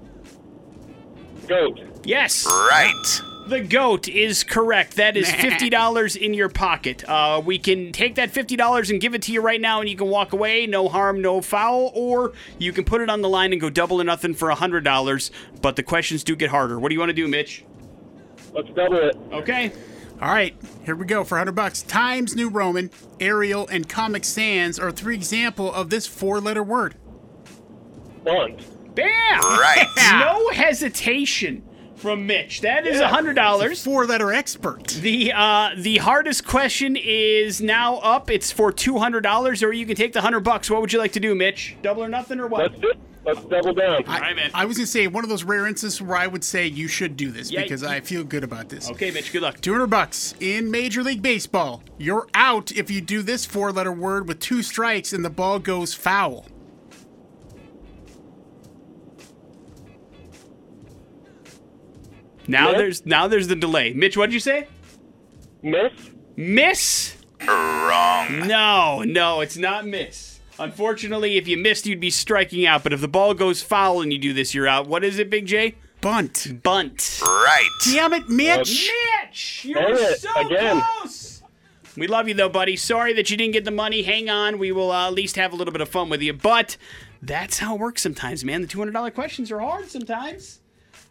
[1.46, 1.80] Goat.
[2.04, 2.46] Yes.
[2.46, 3.20] Right.
[3.46, 4.96] The goat is correct.
[4.96, 7.02] That is $50 in your pocket.
[7.08, 9.96] Uh, we can take that $50 and give it to you right now, and you
[9.96, 10.66] can walk away.
[10.66, 11.90] No harm, no foul.
[11.94, 15.30] Or you can put it on the line and go double or nothing for $100.
[15.60, 16.78] But the questions do get harder.
[16.78, 17.64] What do you want to do, Mitch?
[18.52, 19.16] Let's double it.
[19.32, 19.72] Okay.
[20.20, 21.82] All right, here we go for 100 bucks.
[21.82, 26.94] Times New Roman, Arial, and Comic Sans are three example of this four letter word.
[28.24, 28.62] Bond.
[28.94, 29.40] Bam!
[29.40, 29.88] Right.
[30.20, 31.64] No hesitation
[31.96, 32.60] from Mitch.
[32.60, 33.82] That is a hundred dollars.
[33.82, 34.88] Four letter expert.
[34.88, 38.30] The uh, the hardest question is now up.
[38.30, 40.70] It's for two hundred dollars, or you can take the hundred bucks.
[40.70, 41.76] What would you like to do, Mitch?
[41.82, 42.70] Double or nothing, or what?
[42.72, 42.92] Let's do.
[43.24, 44.02] Let's double down.
[44.08, 44.50] I, right, man.
[44.52, 46.88] I was going to say one of those rare instances where I would say you
[46.88, 48.90] should do this Yeah, because you- I feel good about this.
[48.90, 49.32] Okay, Mitch.
[49.32, 49.60] Good luck.
[49.60, 51.82] 200 bucks in Major League Baseball.
[51.98, 55.60] You're out if you do this four letter word with two strikes and the ball
[55.60, 56.46] goes foul.
[62.48, 62.78] Now Mitch?
[62.78, 63.92] there's now there's the delay.
[63.92, 64.66] Mitch, what'd you say?
[65.62, 65.92] Miss.
[66.36, 67.16] Miss?
[67.46, 68.46] Wrong.
[68.46, 70.31] No, no, it's not miss.
[70.62, 72.84] Unfortunately, if you missed, you'd be striking out.
[72.84, 74.86] But if the ball goes foul and you do this, you're out.
[74.86, 75.74] What is it, Big J?
[76.00, 76.62] Bunt.
[76.62, 77.20] Bunt.
[77.22, 77.68] Right.
[77.84, 78.90] Damn it, Mitch.
[79.22, 80.82] Mitch, you Dang were so again.
[81.00, 81.42] close.
[81.96, 82.76] We love you though, buddy.
[82.76, 84.02] Sorry that you didn't get the money.
[84.02, 86.32] Hang on, we will uh, at least have a little bit of fun with you.
[86.32, 86.76] But
[87.20, 88.62] that's how it works sometimes, man.
[88.62, 90.60] The two hundred dollar questions are hard sometimes.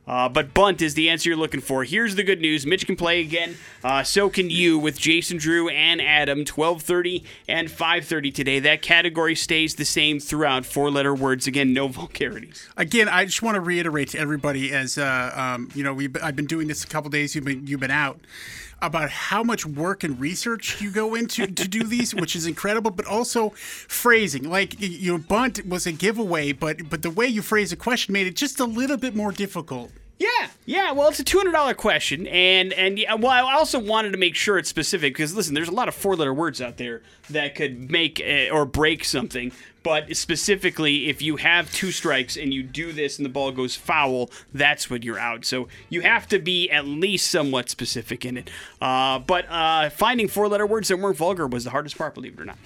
[0.07, 1.83] Uh, but bunt is the answer you're looking for.
[1.83, 3.57] Here's the good news: Mitch can play again.
[3.83, 6.43] Uh, so can you with Jason, Drew, and Adam.
[6.43, 8.59] 12:30 and 5:30 today.
[8.59, 10.65] That category stays the same throughout.
[10.65, 11.47] Four-letter words.
[11.47, 12.67] Again, no vulgarities.
[12.77, 16.35] Again, I just want to reiterate to everybody as uh, um, you know, we I've
[16.35, 17.35] been doing this a couple days.
[17.35, 18.19] You've been you've been out.
[18.81, 22.91] About how much work and research you go into to do these, which is incredible.
[22.91, 27.41] But also phrasing, like y- your bunt was a giveaway, but but the way you
[27.41, 29.91] phrase the question made it just a little bit more difficult.
[30.19, 30.91] Yeah, yeah.
[30.91, 34.19] Well, it's a two hundred dollar question, and and yeah, well, I also wanted to
[34.19, 37.01] make sure it's specific because listen, there's a lot of four letter words out there
[37.31, 39.51] that could make uh, or break something.
[39.83, 43.75] But specifically, if you have two strikes and you do this and the ball goes
[43.75, 45.43] foul, that's when you're out.
[45.43, 48.49] So you have to be at least somewhat specific in it.
[48.79, 52.33] Uh, but uh, finding four letter words that weren't vulgar was the hardest part, believe
[52.33, 52.57] it or not.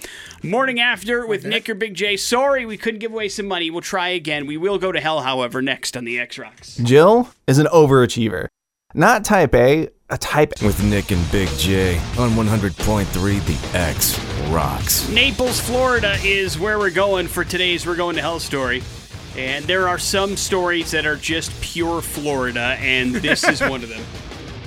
[0.42, 2.16] Morning after with Nick or Big J.
[2.16, 3.70] Sorry, we couldn't give away some money.
[3.70, 4.46] We'll try again.
[4.46, 6.76] We will go to hell, however, next on the X Rocks.
[6.76, 8.48] Jill is an overachiever.
[8.94, 14.18] Not type A, a type With Nick and Big J on 100.3 The X
[14.50, 15.08] Rocks.
[15.08, 18.82] Naples, Florida is where we're going for today's We're Going to Hell story.
[19.36, 23.88] And there are some stories that are just pure Florida, and this is one of
[23.88, 24.02] them.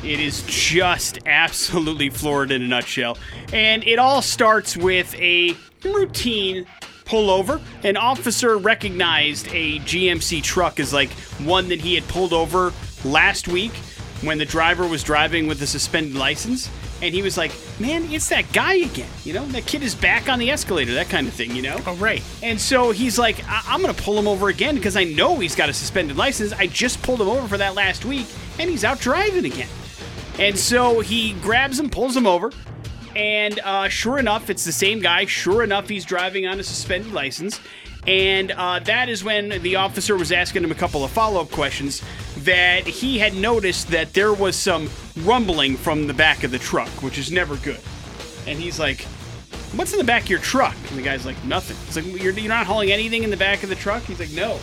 [0.02, 3.18] It is just absolutely Florida in a nutshell.
[3.52, 6.66] And it all starts with a routine
[7.04, 7.62] pullover.
[7.84, 12.72] An officer recognized a GMC truck as like one that he had pulled over
[13.04, 13.74] last week
[14.22, 16.70] when the driver was driving with a suspended license.
[17.02, 19.08] And he was like, man, it's that guy again.
[19.24, 21.80] You know, that kid is back on the escalator, that kind of thing, you know?
[21.88, 22.22] Oh, right.
[22.44, 25.40] And so he's like, I- I'm going to pull him over again because I know
[25.40, 26.52] he's got a suspended license.
[26.52, 28.28] I just pulled him over for that last week
[28.60, 29.70] and he's out driving again.
[30.38, 32.52] And so he grabs him, pulls him over,
[33.16, 35.26] and uh, sure enough, it's the same guy.
[35.26, 37.60] Sure enough, he's driving on a suspended license.
[38.08, 41.52] And uh, that is when the officer was asking him a couple of follow up
[41.52, 42.02] questions
[42.44, 44.90] that he had noticed that there was some
[45.24, 47.80] rumbling from the back of the truck, which is never good.
[48.48, 49.06] And he's like,
[49.76, 50.76] What's in the back of your truck?
[50.90, 51.78] And the guy's like, Nothing.
[51.86, 54.04] He's like, You're, you're not hauling anything in the back of the truck?
[54.04, 54.60] He's like, No.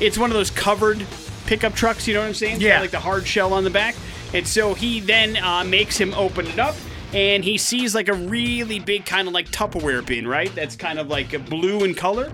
[0.00, 1.04] It's one of those covered
[1.46, 2.54] pickup trucks, you know what I'm saying?
[2.56, 2.80] It's Yeah.
[2.80, 3.94] Like the hard shell on the back.
[4.34, 6.74] And so he then uh, makes him open it up.
[7.12, 10.54] And he sees like a really big kind of like Tupperware bin, right?
[10.54, 12.32] That's kind of like a blue in color.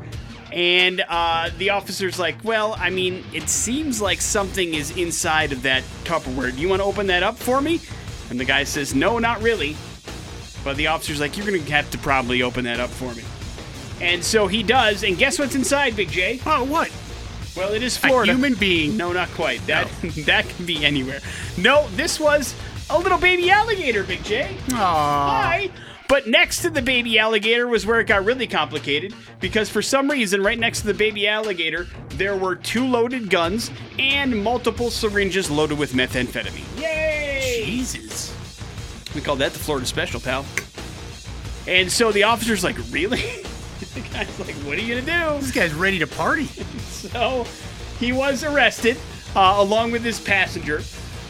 [0.53, 5.63] And uh, the officer's like, Well, I mean, it seems like something is inside of
[5.63, 6.55] that Tupperware.
[6.55, 7.81] Do you want to open that up for me?
[8.31, 9.77] And the guy says, No, not really.
[10.65, 13.23] But the officer's like, You're going to have to probably open that up for me.
[14.01, 15.03] And so he does.
[15.03, 16.41] And guess what's inside, Big J?
[16.47, 16.91] Oh, what?
[17.57, 18.33] Well, it is Florida.
[18.33, 18.97] A human being.
[18.97, 19.65] No, not quite.
[19.67, 19.89] That
[20.27, 21.21] that can be anywhere.
[21.57, 22.55] No, this was
[22.91, 24.57] a little baby alligator, Big J.
[24.69, 24.77] Aww.
[24.77, 25.71] Hi.
[26.09, 30.09] But next to the baby alligator was where it got really complicated because for some
[30.11, 35.51] reason, right next to the baby alligator, there were two loaded guns and multiple syringes
[35.51, 36.81] loaded with methamphetamine.
[36.81, 37.63] Yay!
[37.65, 38.35] Jesus.
[39.15, 40.45] We call that the Florida Special, pal.
[41.67, 43.21] And so the officer's like, really?
[43.95, 45.41] the guy's like, what are you gonna do?
[45.41, 46.49] This guy's ready to party.
[46.97, 47.47] So
[48.01, 48.97] he was arrested
[49.37, 50.83] uh, along with his passenger.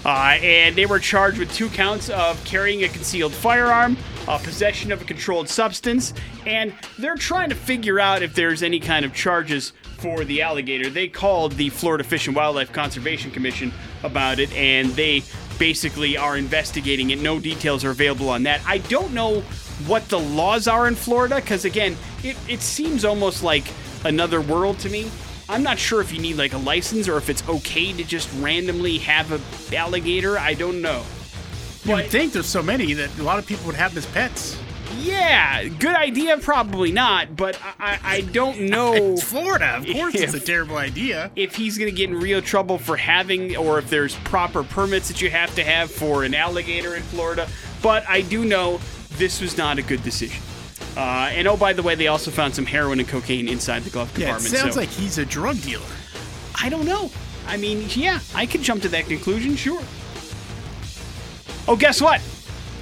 [0.06, 4.92] Uh, and they were charged with two counts of carrying a concealed firearm, uh, possession
[4.92, 6.12] of a controlled substance,
[6.46, 10.90] and they're trying to figure out if there's any kind of charges for the alligator.
[10.90, 15.22] They called the Florida Fish and Wildlife Conservation Commission about it, and they
[15.58, 17.18] basically are investigating it.
[17.18, 18.60] No details are available on that.
[18.66, 19.40] I don't know
[19.86, 23.64] what the laws are in Florida, because again, it, it seems almost like
[24.04, 25.10] another world to me.
[25.48, 28.28] I'm not sure if you need like a license or if it's okay to just
[28.40, 30.38] randomly have a alligator.
[30.38, 31.04] I don't know.
[31.87, 34.59] You would think there's so many that a lot of people would have as pets.
[34.99, 39.77] Yeah, good idea, probably not, but I, I, I don't know It's Florida.
[39.77, 41.31] Of course, it's a terrible idea.
[41.37, 45.09] if he's going to get in real trouble for having or if there's proper permits
[45.09, 47.49] that you have to have for an alligator in Florida.
[47.83, 48.81] But I do know
[49.12, 50.42] this was not a good decision.
[50.96, 53.90] Uh, and oh, by the way, they also found some heroin and cocaine inside the
[53.90, 54.57] glove Yeah, it compartment.
[54.57, 55.85] sounds so like he's a drug dealer.
[56.61, 57.11] I don't know.
[57.46, 59.83] I mean, yeah, I could jump to that conclusion, sure.
[61.68, 62.20] Oh, guess what?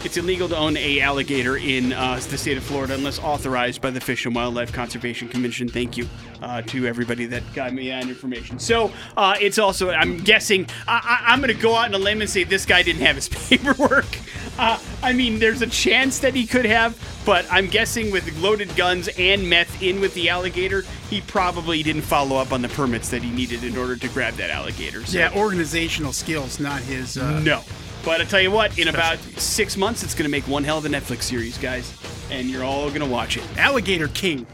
[0.05, 3.89] It's illegal to own a alligator in uh, the state of Florida unless authorized by
[3.89, 5.67] the Fish and Wildlife Conservation Commission.
[5.67, 6.07] Thank you
[6.43, 8.59] uh, to everybody that got me that information.
[8.59, 11.99] So uh, it's also, I'm guessing, I, I, I'm going to go out on a
[11.99, 14.19] limb and say this guy didn't have his paperwork.
[14.59, 18.77] Uh, I mean, there's a chance that he could have, but I'm guessing with loaded
[18.77, 23.09] guns and meth in with the alligator, he probably didn't follow up on the permits
[23.09, 25.03] that he needed in order to grab that alligator.
[25.07, 27.17] So, Yeah, organizational skills, not his.
[27.17, 27.63] Uh, no.
[28.05, 30.77] But I tell you what, in about six months, it's going to make one hell
[30.77, 31.97] of a Netflix series, guys.
[32.31, 33.45] And you're all going to watch it.
[33.57, 34.47] Alligator King.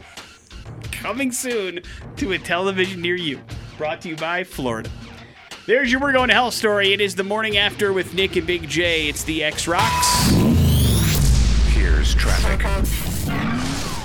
[0.92, 1.80] Coming soon
[2.16, 3.40] to a television near you.
[3.76, 4.88] Brought to you by Florida.
[5.66, 6.92] There's your We're Going to Hell story.
[6.92, 9.08] It is the morning after with Nick and Big J.
[9.08, 10.30] It's the X Rocks.
[11.72, 12.60] Here's traffic.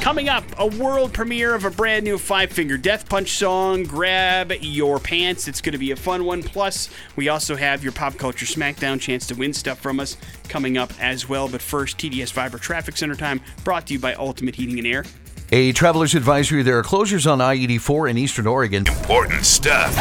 [0.05, 3.85] Coming up, a world premiere of a brand new Five Finger Death Punch song.
[3.85, 5.47] Grab your pants.
[5.47, 6.43] It's going to be a fun one.
[6.43, 10.15] Plus, we also have your Pop Culture Smackdown chance to win stuff from us
[10.47, 11.49] coming up as well.
[11.49, 15.05] But first, TDS Fiber Traffic Center time brought to you by Ultimate Heating and Air.
[15.51, 18.85] A traveler's advisory there are closures on I 84 in Eastern Oregon.
[18.85, 19.95] Important stuff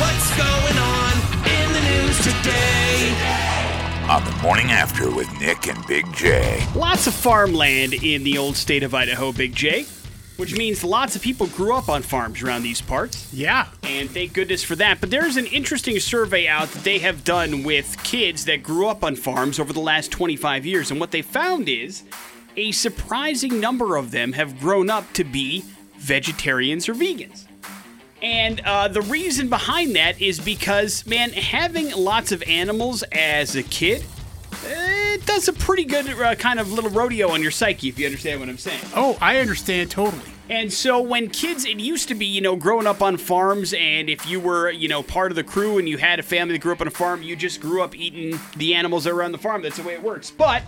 [0.00, 1.12] What's going on
[1.46, 3.53] in the news today?
[4.08, 6.62] On the morning after with Nick and Big J.
[6.74, 9.86] Lots of farmland in the old state of Idaho, Big J,
[10.36, 13.32] which means lots of people grew up on farms around these parts.
[13.32, 13.68] Yeah.
[13.82, 15.00] And thank goodness for that.
[15.00, 19.02] But there's an interesting survey out that they have done with kids that grew up
[19.02, 20.90] on farms over the last 25 years.
[20.90, 22.02] And what they found is
[22.58, 25.64] a surprising number of them have grown up to be
[25.96, 27.46] vegetarians or vegans.
[28.24, 33.62] And uh, the reason behind that is because, man, having lots of animals as a
[33.62, 34.02] kid,
[34.66, 37.98] eh, it does a pretty good uh, kind of little rodeo on your psyche, if
[37.98, 38.80] you understand what I'm saying.
[38.94, 40.22] Oh, I understand totally.
[40.50, 44.10] And so when kids, it used to be, you know, growing up on farms, and
[44.10, 46.60] if you were, you know, part of the crew and you had a family that
[46.60, 49.32] grew up on a farm, you just grew up eating the animals that were on
[49.32, 49.62] the farm.
[49.62, 50.30] That's the way it works.
[50.30, 50.64] But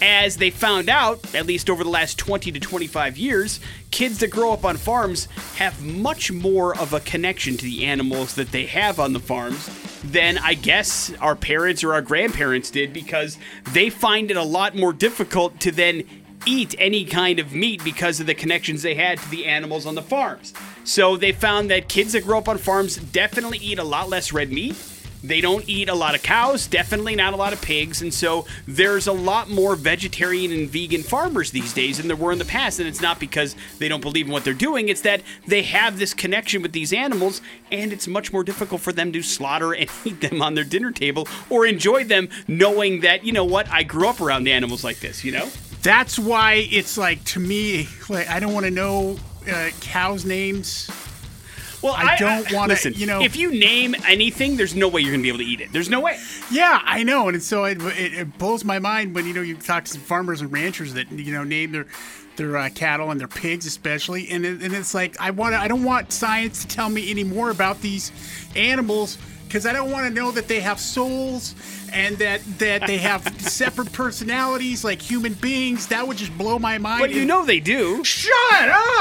[0.00, 3.60] as they found out, at least over the last 20 to 25 years,
[3.92, 8.34] kids that grow up on farms have much more of a connection to the animals
[8.34, 9.70] that they have on the farms
[10.02, 13.38] than I guess our parents or our grandparents did because
[13.70, 16.04] they find it a lot more difficult to then
[16.44, 19.94] eat any kind of meat because of the connections they had to the animals on
[19.94, 20.52] the farms.
[20.84, 24.32] So they found that kids that grow up on farms definitely eat a lot less
[24.32, 24.76] red meat.
[25.22, 28.46] They don't eat a lot of cows, definitely not a lot of pigs, and so
[28.66, 32.44] there's a lot more vegetarian and vegan farmers these days than there were in the
[32.44, 32.80] past.
[32.80, 35.98] And it's not because they don't believe in what they're doing, it's that they have
[35.98, 39.88] this connection with these animals, and it's much more difficult for them to slaughter and
[40.04, 43.82] eat them on their dinner table or enjoy them knowing that, you know what, I
[43.82, 45.48] grew up around animals like this, you know?
[45.82, 49.18] That's why it's like to me, like I don't want to know
[49.50, 50.88] uh, cows' names.
[51.82, 52.94] Well, I don't wanna- listen.
[52.96, 55.60] you know- if you name anything, there's no way you're gonna be able to eat
[55.60, 55.72] it.
[55.72, 56.18] There's no way.
[56.50, 59.56] Yeah, I know, and so it, it, it blows my mind when you know you
[59.56, 61.86] talk to some farmers and ranchers that you know name their
[62.36, 65.68] their uh, cattle and their pigs especially, and it, and it's like I want I
[65.68, 68.10] don't want science to tell me any more about these
[68.56, 71.54] animals because I don't want to know that they have souls
[71.92, 75.88] and that that they have separate personalities like human beings.
[75.88, 77.00] That would just blow my mind.
[77.00, 78.02] But you know they do.
[78.04, 78.32] shut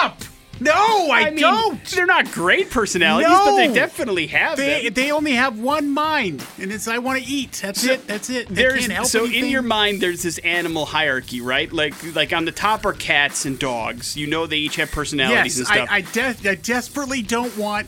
[0.02, 0.22] up!
[0.62, 1.84] No, I, mean, don't.
[1.86, 4.94] They're not great personalities, but they definitely have They, them.
[4.94, 7.60] they only have one mind, and it's I want to eat.
[7.64, 8.08] That's it.
[8.08, 8.48] That's it.
[8.48, 11.72] They There's so in your mind there's this animal hierarchy, right?
[11.72, 14.16] Like like on the top are cats and dogs.
[14.16, 15.88] You know they each have personalities Yes, and stuff.
[15.90, 17.88] I, I, de- I desperately don't want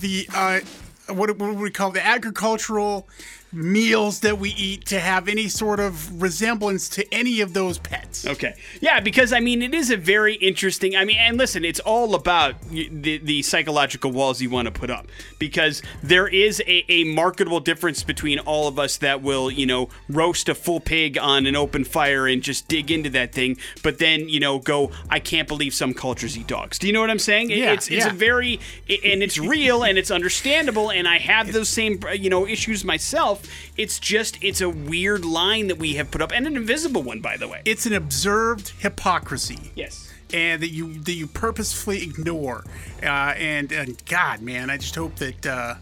[0.00, 0.60] the uh,
[1.08, 1.94] what, what would we call it?
[1.94, 3.08] the agricultural
[3.52, 8.26] meals that we eat to have any sort of resemblance to any of those pets.
[8.26, 8.54] Okay.
[8.80, 10.96] Yeah, because I mean, it is a very interesting.
[10.96, 14.90] I mean, and listen, it's all about the, the psychological walls you want to put
[14.90, 15.06] up
[15.38, 19.88] because there is a, a marketable difference between all of us that will, you know,
[20.08, 23.98] roast a full pig on an open fire and just dig into that thing, but
[23.98, 26.78] then, you know, go, I can't believe some cultures eat dogs.
[26.78, 27.50] Do you know what I'm saying?
[27.50, 28.10] Yeah, it's it's yeah.
[28.10, 32.46] a very, and it's real and it's understandable, and I have those same, you know,
[32.46, 33.39] issues myself.
[33.76, 37.20] It's just, it's a weird line that we have put up, and an invisible one,
[37.20, 37.62] by the way.
[37.64, 39.72] It's an observed hypocrisy.
[39.74, 40.12] Yes.
[40.32, 42.64] And that you that you purposefully ignore,
[43.02, 45.74] uh, and and God, man, I just hope that uh,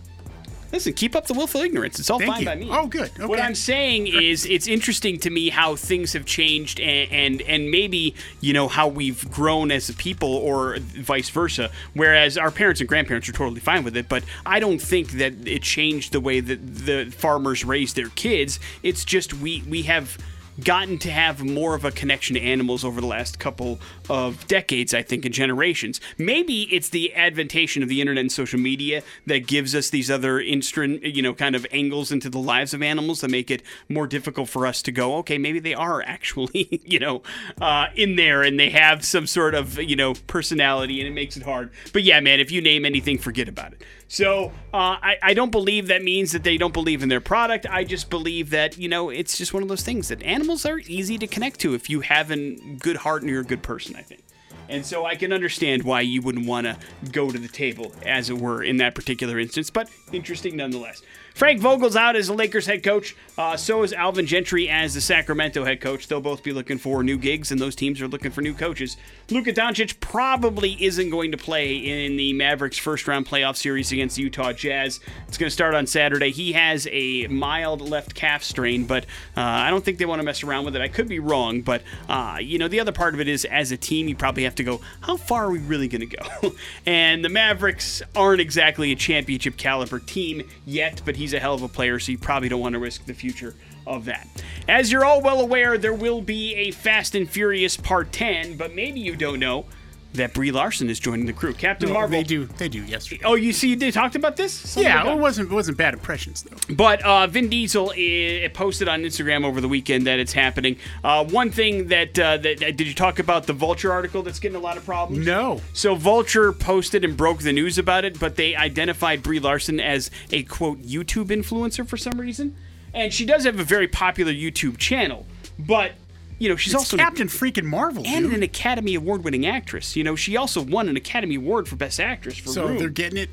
[0.70, 1.98] Listen, keep up the willful ignorance.
[1.98, 2.46] It's all Thank fine you.
[2.46, 2.68] by me.
[2.70, 3.10] Oh, good.
[3.26, 7.70] What I'm saying is, it's interesting to me how things have changed, and, and and
[7.70, 11.70] maybe you know how we've grown as a people, or vice versa.
[11.94, 15.46] Whereas our parents and grandparents are totally fine with it, but I don't think that
[15.46, 18.60] it changed the way that the farmers raise their kids.
[18.82, 20.18] It's just we we have
[20.62, 24.92] gotten to have more of a connection to animals over the last couple of decades,
[24.92, 26.00] I think, and generations.
[26.16, 30.40] Maybe it's the adventation of the internet and social media that gives us these other
[30.40, 34.06] instant, you know, kind of angles into the lives of animals that make it more
[34.06, 37.22] difficult for us to go, okay, maybe they are actually, you know,
[37.60, 41.36] uh, in there and they have some sort of, you know, personality and it makes
[41.36, 41.70] it hard.
[41.92, 43.82] But yeah, man, if you name anything, forget about it.
[44.08, 47.66] So uh, I, I don't believe that means that they don't believe in their product.
[47.68, 50.78] I just believe that, you know, it's just one of those things that animals are
[50.78, 53.96] easy to connect to if you have a good heart and you're a good person,
[53.96, 54.22] I think.
[54.70, 56.76] And so I can understand why you wouldn't want to
[57.10, 61.02] go to the table, as it were, in that particular instance, but interesting nonetheless.
[61.38, 63.14] Frank Vogel's out as the Lakers head coach.
[63.38, 66.08] Uh, so is Alvin Gentry as the Sacramento head coach.
[66.08, 68.96] They'll both be looking for new gigs, and those teams are looking for new coaches.
[69.30, 74.16] Luka Doncic probably isn't going to play in the Mavericks' first round playoff series against
[74.16, 74.98] the Utah Jazz.
[75.28, 76.32] It's going to start on Saturday.
[76.32, 79.04] He has a mild left calf strain, but
[79.36, 80.82] uh, I don't think they want to mess around with it.
[80.82, 83.70] I could be wrong, but uh, you know the other part of it is as
[83.70, 84.80] a team, you probably have to go.
[85.02, 86.52] How far are we really going to go?
[86.86, 91.62] and the Mavericks aren't exactly a championship caliber team yet, but he's a hell of
[91.62, 93.54] a player, so you probably don't want to risk the future
[93.86, 94.28] of that.
[94.68, 98.74] As you're all well aware, there will be a Fast and Furious Part 10, but
[98.74, 99.66] maybe you don't know
[100.14, 101.52] that Brie Larson is joining the crew.
[101.52, 102.10] Captain Marvel.
[102.10, 102.46] They do.
[102.46, 103.22] They do yesterday.
[103.24, 104.76] Oh, you see, they talked about this.
[104.76, 105.50] Yeah, it wasn't.
[105.50, 106.74] It wasn't bad impressions though.
[106.74, 110.76] But uh, Vin Diesel i posted on Instagram over the weekend that it's happening.
[111.04, 114.56] Uh, one thing that, uh, that did you talk about the Vulture article that's getting
[114.56, 115.26] a lot of problems?
[115.26, 115.60] No.
[115.72, 120.10] So Vulture posted and broke the news about it, but they identified Brie Larson as
[120.30, 122.56] a quote YouTube influencer for some reason,
[122.94, 125.26] and she does have a very popular YouTube channel,
[125.58, 125.92] but.
[126.38, 128.34] You know, she's It's also Captain freaking Marvel, and dude.
[128.34, 129.96] an Academy Award-winning actress.
[129.96, 132.78] You know, she also won an Academy Award for Best Actress for So Room.
[132.78, 133.30] they're getting it.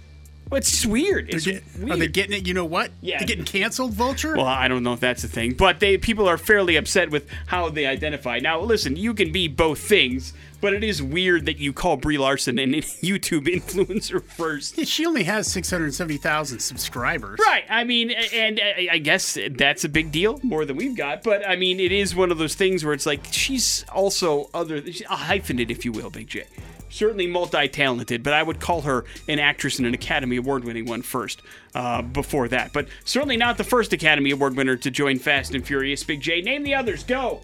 [0.50, 1.34] Well, it's weird.
[1.34, 1.92] It's get- weird.
[1.92, 2.48] Are they getting it?
[2.48, 2.92] You know what?
[3.02, 3.18] Yeah.
[3.18, 4.36] They're getting canceled, Vulture.
[4.36, 7.28] Well, I don't know if that's a thing, but they people are fairly upset with
[7.48, 8.38] how they identify.
[8.40, 12.18] Now, listen, you can be both things, but it is weird that you call Brie
[12.18, 14.78] Larson an YouTube influencer first.
[14.78, 17.40] Yeah, she only has six hundred seventy thousand subscribers.
[17.46, 17.66] Right.
[17.70, 21.24] I mean, and I I guess that's a big deal, more than we've got.
[21.24, 24.82] But I mean, it is one of those things where it's like she's also other
[24.82, 26.46] she's a hyphenate, if you will, Big J.
[26.90, 31.42] Certainly multi-talented, but I would call her an actress and an Academy Award-winning one first,
[31.74, 32.72] uh, before that.
[32.72, 36.06] But certainly not the first Academy Award winner to join Fast and Furious.
[36.06, 37.04] Big J, name the others.
[37.04, 37.42] Go.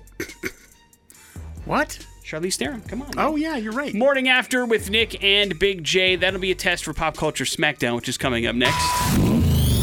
[1.66, 2.06] What?
[2.32, 2.80] Charlize Theron.
[2.88, 3.12] Come on.
[3.18, 3.94] Oh yeah, you're right.
[3.94, 6.16] Morning after with Nick and Big J.
[6.16, 8.80] That'll be a test for Pop Culture Smackdown, which is coming up next.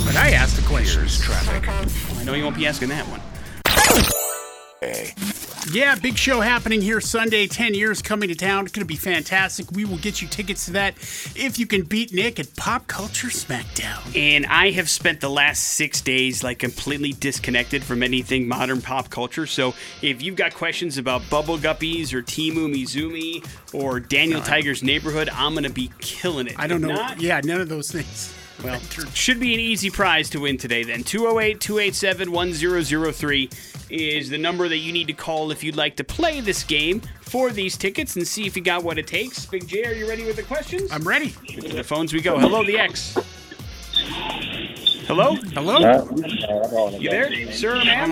[0.06, 1.20] But I asked the questions.
[1.20, 1.68] Traffic.
[1.68, 4.17] I know you won't be asking that one.
[4.80, 5.12] Hey.
[5.72, 7.46] Yeah, big show happening here Sunday.
[7.48, 8.64] 10 years coming to town.
[8.64, 9.72] It's going to be fantastic.
[9.72, 10.94] We will get you tickets to that
[11.36, 14.16] if you can beat Nick at Pop Culture Smackdown.
[14.16, 19.10] And I have spent the last six days like completely disconnected from anything modern pop
[19.10, 19.46] culture.
[19.46, 25.28] So if you've got questions about Bubble Guppies or Team Umizoomi or Daniel Tiger's Neighborhood,
[25.32, 26.54] I'm going to be killing it.
[26.56, 26.94] I don't If know.
[26.94, 28.32] not, yeah, none of those things.
[28.62, 28.80] Well,
[29.14, 31.04] should be an easy prize to win today then.
[31.04, 33.50] 208 287 1003
[33.90, 37.00] is the number that you need to call if you'd like to play this game
[37.20, 39.46] for these tickets and see if you got what it takes.
[39.46, 40.90] Big J, are you ready with the questions?
[40.90, 41.30] I'm ready.
[41.30, 42.38] To the phones we go.
[42.38, 43.16] Hello, the X.
[45.06, 45.36] Hello?
[45.54, 46.98] Hello?
[46.98, 48.10] You there, sir, ma'am?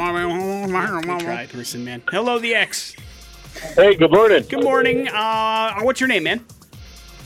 [1.20, 2.03] Try person, man.
[2.11, 2.94] Hello, the X.
[3.74, 4.44] Hey, good morning.
[4.49, 5.09] Good morning.
[5.09, 6.44] Uh, what's your name, man?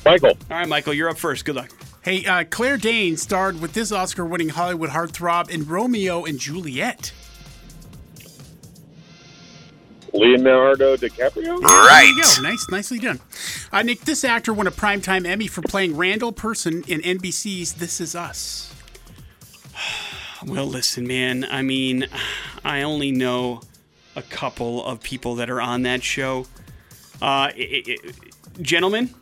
[0.04, 0.30] Michael.
[0.30, 1.44] All right, Michael, you're up first.
[1.44, 1.70] Good luck.
[2.02, 7.12] Hey, uh, Claire Danes starred with this Oscar winning Hollywood heartthrob in Romeo and Juliet.
[10.12, 11.60] Leonardo DiCaprio?
[11.60, 12.42] There you go.
[12.42, 13.20] Nice, nicely done.
[13.70, 18.00] Uh, Nick, this actor won a Primetime Emmy for playing Randall Pearson in NBC's This
[18.00, 18.74] Is Us.
[20.44, 21.46] Well, listen, man.
[21.50, 22.06] I mean,
[22.64, 23.60] I only know
[24.16, 26.46] a couple of people that are on that show.
[27.22, 27.96] Uh, i i i
[28.62, 29.14] gentlemen,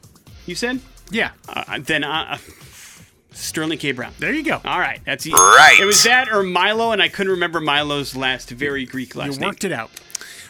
[0.47, 0.81] you said?
[1.11, 2.39] Yeah, Uh, then uh,
[3.39, 3.93] Sterling K.
[3.93, 4.13] Brown.
[4.19, 4.61] there you go.
[4.65, 5.35] All right, that's easy.
[5.35, 5.79] Right.
[5.81, 9.33] It was that or Milo, and I couldn't remember Milo's last very Greek last name.
[9.35, 9.49] You name.
[9.49, 9.91] worked it out.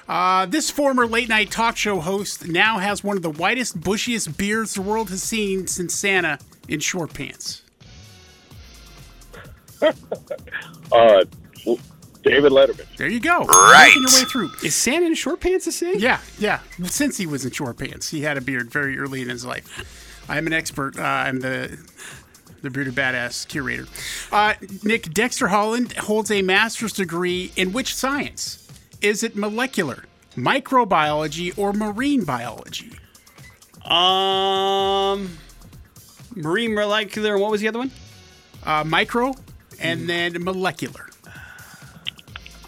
[0.08, 4.38] Uh, this former late night talk show host now has one of the whitest, bushiest
[4.38, 7.62] beards the world has seen since Santa in short pants.
[10.90, 11.22] Uh,
[12.22, 12.86] David Letterman.
[12.96, 13.44] There you go.
[13.44, 13.88] Right.
[13.88, 14.50] Making your way through.
[14.64, 16.00] Is Santa in short pants a thing?
[16.00, 16.60] Yeah, yeah.
[16.84, 20.24] Since he was in short pants, he had a beard very early in his life.
[20.28, 20.98] I'm an expert.
[20.98, 21.78] Uh, I'm the
[22.62, 23.86] the bearded badass curator.
[24.32, 28.66] Uh, Nick Dexter Holland holds a master's degree in which science?
[29.00, 30.04] Is it molecular,
[30.36, 32.92] microbiology, or marine biology?
[33.84, 35.38] Um,
[36.34, 37.34] marine molecular.
[37.34, 37.90] and What was the other one?
[38.64, 39.34] Uh, micro,
[39.80, 41.07] and then molecular.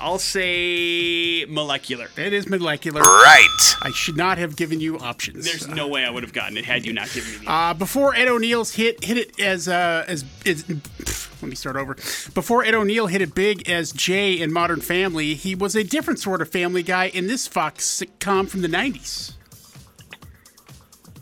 [0.01, 2.09] I'll say molecular.
[2.16, 3.03] It is molecular.
[3.03, 3.76] Right.
[3.82, 5.44] I should not have given you options.
[5.44, 7.53] There's no way I would have gotten it had you not given me the.
[7.53, 11.76] Uh, before Ed O'Neill's hit hit it as uh, as, as pff, let me start
[11.76, 11.94] over.
[12.34, 16.18] Before Ed O'Neill hit it big as Jay in Modern Family, he was a different
[16.18, 19.34] sort of Family Guy in this Fox sitcom from the '90s.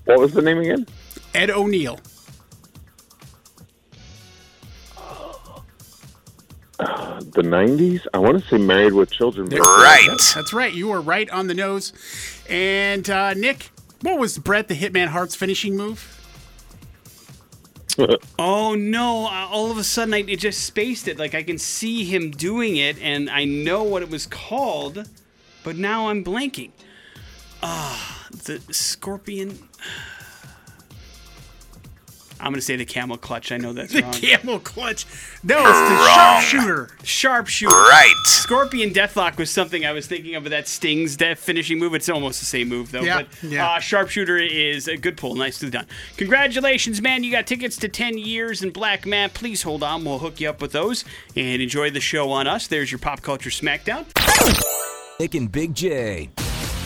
[0.05, 0.87] What was the name again?
[1.35, 1.99] Ed O'Neill.
[7.18, 8.07] The 90s?
[8.14, 9.49] I want to say Married with Children.
[9.49, 10.07] Right.
[10.35, 10.72] That's right.
[10.72, 11.93] You are right on the nose.
[12.49, 13.70] And uh, Nick,
[14.03, 16.14] What was Bret the Hitman Hart's finishing move?
[18.39, 19.26] Oh no!
[19.26, 21.18] Uh, all of a sudden, I it just spaced it.
[21.18, 25.09] Like I can see him doing it, and I know what it was called,
[25.64, 26.70] but now I'm blanking.
[27.61, 29.59] Ah, the scorpion.
[32.41, 33.51] I'm gonna say the camel clutch.
[33.53, 34.12] I know that's The wrong.
[34.12, 35.07] camel clutch.
[35.43, 36.91] No, it's the sharpshooter.
[37.03, 37.74] Sharpshooter.
[37.74, 38.14] Right.
[38.26, 41.95] Scorpion Deathlock was something I was thinking of, but that Sting's death finishing move.
[41.95, 43.03] It's almost the same move, though.
[43.03, 43.68] Yeah, but yeah.
[43.70, 45.34] Uh, Sharpshooter is a good pull.
[45.34, 45.86] Nicely done.
[46.16, 47.24] Congratulations, man.
[47.24, 49.34] You got tickets to 10 years in Black Map.
[49.34, 50.05] Please hold on.
[50.05, 51.05] We'll hook you up with those
[51.36, 52.66] and enjoy the show on us.
[52.66, 54.07] There's your Pop Culture Smackdown.
[55.20, 56.30] Nick and Big J.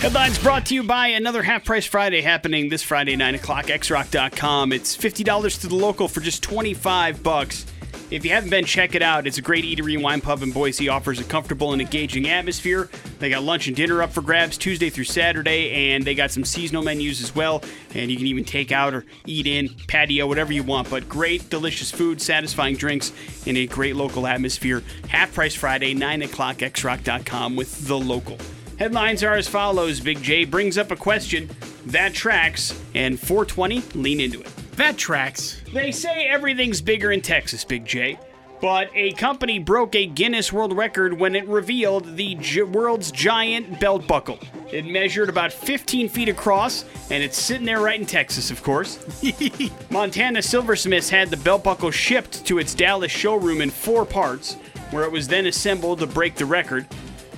[0.02, 4.72] Headlines brought to you by another Half Price Friday happening this Friday, 9 o'clock, xrock.com.
[4.72, 7.64] It's $50 to the local for just 25 bucks.
[8.10, 9.28] If you haven't been, check it out.
[9.28, 10.88] It's a great eatery and wine pub in Boise.
[10.88, 12.90] Offers a comfortable and engaging atmosphere.
[13.20, 16.44] They got lunch and dinner up for grabs Tuesday through Saturday, and they got some
[16.44, 17.62] seasonal menus as well.
[17.94, 20.90] And you can even take out or eat in, patio, whatever you want.
[20.90, 23.12] But great, delicious food, satisfying drinks,
[23.46, 24.82] and a great local atmosphere.
[25.06, 28.36] Half Price Friday, 9 o'clock, xrock.com with the local.
[28.82, 31.48] Headlines are as follows Big J brings up a question
[31.86, 34.50] that tracks, and 420 lean into it.
[34.74, 35.62] That tracks.
[35.72, 38.18] They say everything's bigger in Texas, Big J.
[38.60, 43.78] But a company broke a Guinness World Record when it revealed the gi- world's giant
[43.78, 44.40] belt buckle.
[44.72, 48.98] It measured about 15 feet across, and it's sitting there right in Texas, of course.
[49.90, 54.54] Montana Silversmiths had the belt buckle shipped to its Dallas showroom in four parts,
[54.90, 56.84] where it was then assembled to break the record.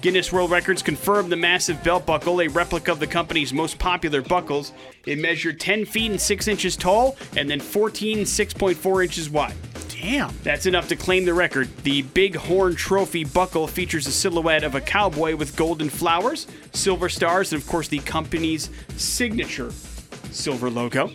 [0.05, 4.21] Guinness World Records confirmed the massive belt buckle, a replica of the company's most popular
[4.21, 4.73] buckles.
[5.07, 9.55] It measured 10 feet and 6 inches tall and then 14 6.4 inches wide.
[9.89, 10.37] Damn.
[10.43, 11.75] That's enough to claim the record.
[11.85, 17.09] The Big Horn Trophy buckle features a silhouette of a cowboy with golden flowers, silver
[17.09, 19.73] stars, and of course the company's signature
[20.31, 21.13] silver logo.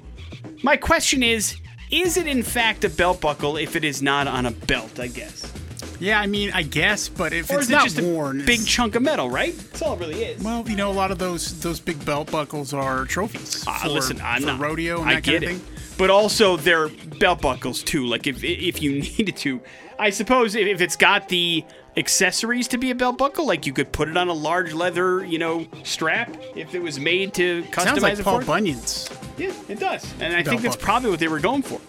[0.63, 1.57] My question is
[1.91, 5.09] is it in fact a belt buckle if it is not on a belt, I
[5.09, 5.59] guess?
[5.99, 8.43] Yeah, I mean, I guess, but if Or it's is it not just worn, a
[8.45, 9.53] big it's- chunk of metal, right?
[9.57, 10.41] That's all it really is.
[10.43, 13.63] well, you know, a lot of those those big belt buckles are trophies.
[13.67, 15.53] Ah, for, listen, I'm for not rodeo and I that get kind of it.
[15.61, 15.75] thing.
[15.97, 16.87] But also they're
[17.19, 18.05] belt buckles too.
[18.05, 19.59] Like if if you needed to,
[19.99, 21.65] I suppose if, if it's got the
[21.97, 25.25] accessories to be a belt buckle, like you could put it on a large leather,
[25.25, 28.47] you know, strap if it was made to customize Sounds like it Paul for it.
[28.47, 29.09] Bunyan's.
[29.37, 30.09] Yeah, it does.
[30.21, 30.85] And I think that's buckle.
[30.85, 31.81] probably what they were going for.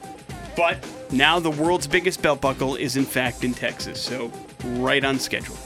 [0.56, 4.32] But now the world's biggest belt buckle is in fact in Texas, so
[4.64, 5.56] right on schedule.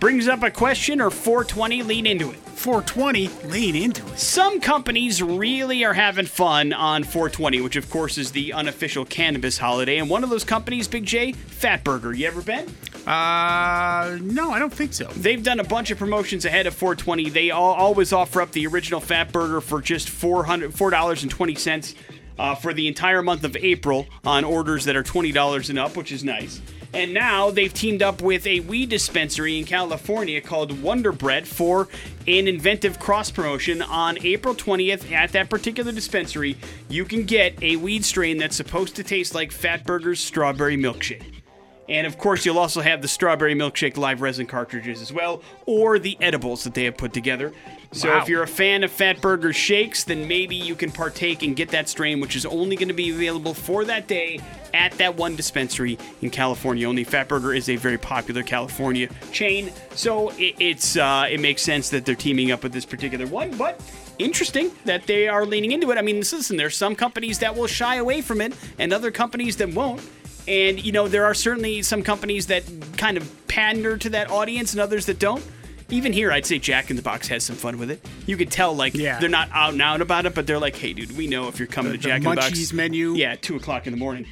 [0.00, 2.36] Brings up a question or 420, lean into it.
[2.36, 4.18] 420, lean into it.
[4.18, 9.58] Some companies really are having fun on 420, which of course is the unofficial cannabis
[9.58, 9.98] holiday.
[9.98, 12.16] And one of those companies, Big J, Fatburger.
[12.16, 12.68] You ever been?
[13.06, 15.06] Uh, no, I don't think so.
[15.06, 17.30] They've done a bunch of promotions ahead of 420.
[17.30, 21.94] They all, always offer up the original Fat Burger for just $400, $4.20
[22.38, 26.12] uh, for the entire month of April on orders that are $20 and up, which
[26.12, 26.60] is nice.
[26.94, 31.88] And now they've teamed up with a weed dispensary in California called Wonder Bread for
[32.26, 36.56] an inventive cross promotion on April 20th at that particular dispensary.
[36.90, 41.42] You can get a weed strain that's supposed to taste like Fatburger's strawberry milkshake.
[41.88, 45.98] And of course, you'll also have the strawberry milkshake live resin cartridges as well, or
[45.98, 47.52] the edibles that they have put together.
[47.92, 48.22] So Wow.
[48.22, 51.68] if you're a fan of Fat Burger shakes, then maybe you can partake and get
[51.70, 54.40] that strain, which is only going to be available for that day
[54.72, 56.88] at that one dispensary in California.
[56.88, 61.60] Only Fat Burger is a very popular California chain, so it, it's uh, it makes
[61.60, 63.54] sense that they're teaming up with this particular one.
[63.58, 63.78] But
[64.18, 65.98] interesting that they are leaning into it.
[65.98, 69.56] I mean, listen, there's some companies that will shy away from it, and other companies
[69.58, 70.00] that won't.
[70.48, 72.64] And, you know, there are certainly some companies that
[72.96, 75.44] kind of pander to that audience and others that don't.
[75.92, 78.04] Even here, I'd say Jack in the Box has some fun with it.
[78.26, 79.20] You could tell, like, Yeah.
[79.20, 81.58] they're not out and out about it, but they're like, hey, dude, we know if
[81.58, 82.50] you're coming The- to the Jack in the Box.
[82.50, 83.14] Munchies menu.
[83.14, 84.26] Yeah, 2 o'clock in the morning.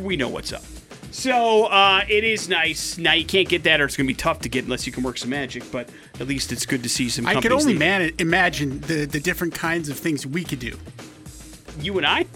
[0.00, 0.62] We know what's up.
[1.10, 2.96] So uh, it is nice.
[2.96, 4.92] Now, you can't get that, or it's going to be tough to get unless you
[4.92, 5.88] can work some magic, but
[6.20, 9.52] at least it's good to see some I could only man- imagine the, the different
[9.52, 10.76] kinds of things we could do.
[11.80, 12.26] You and I?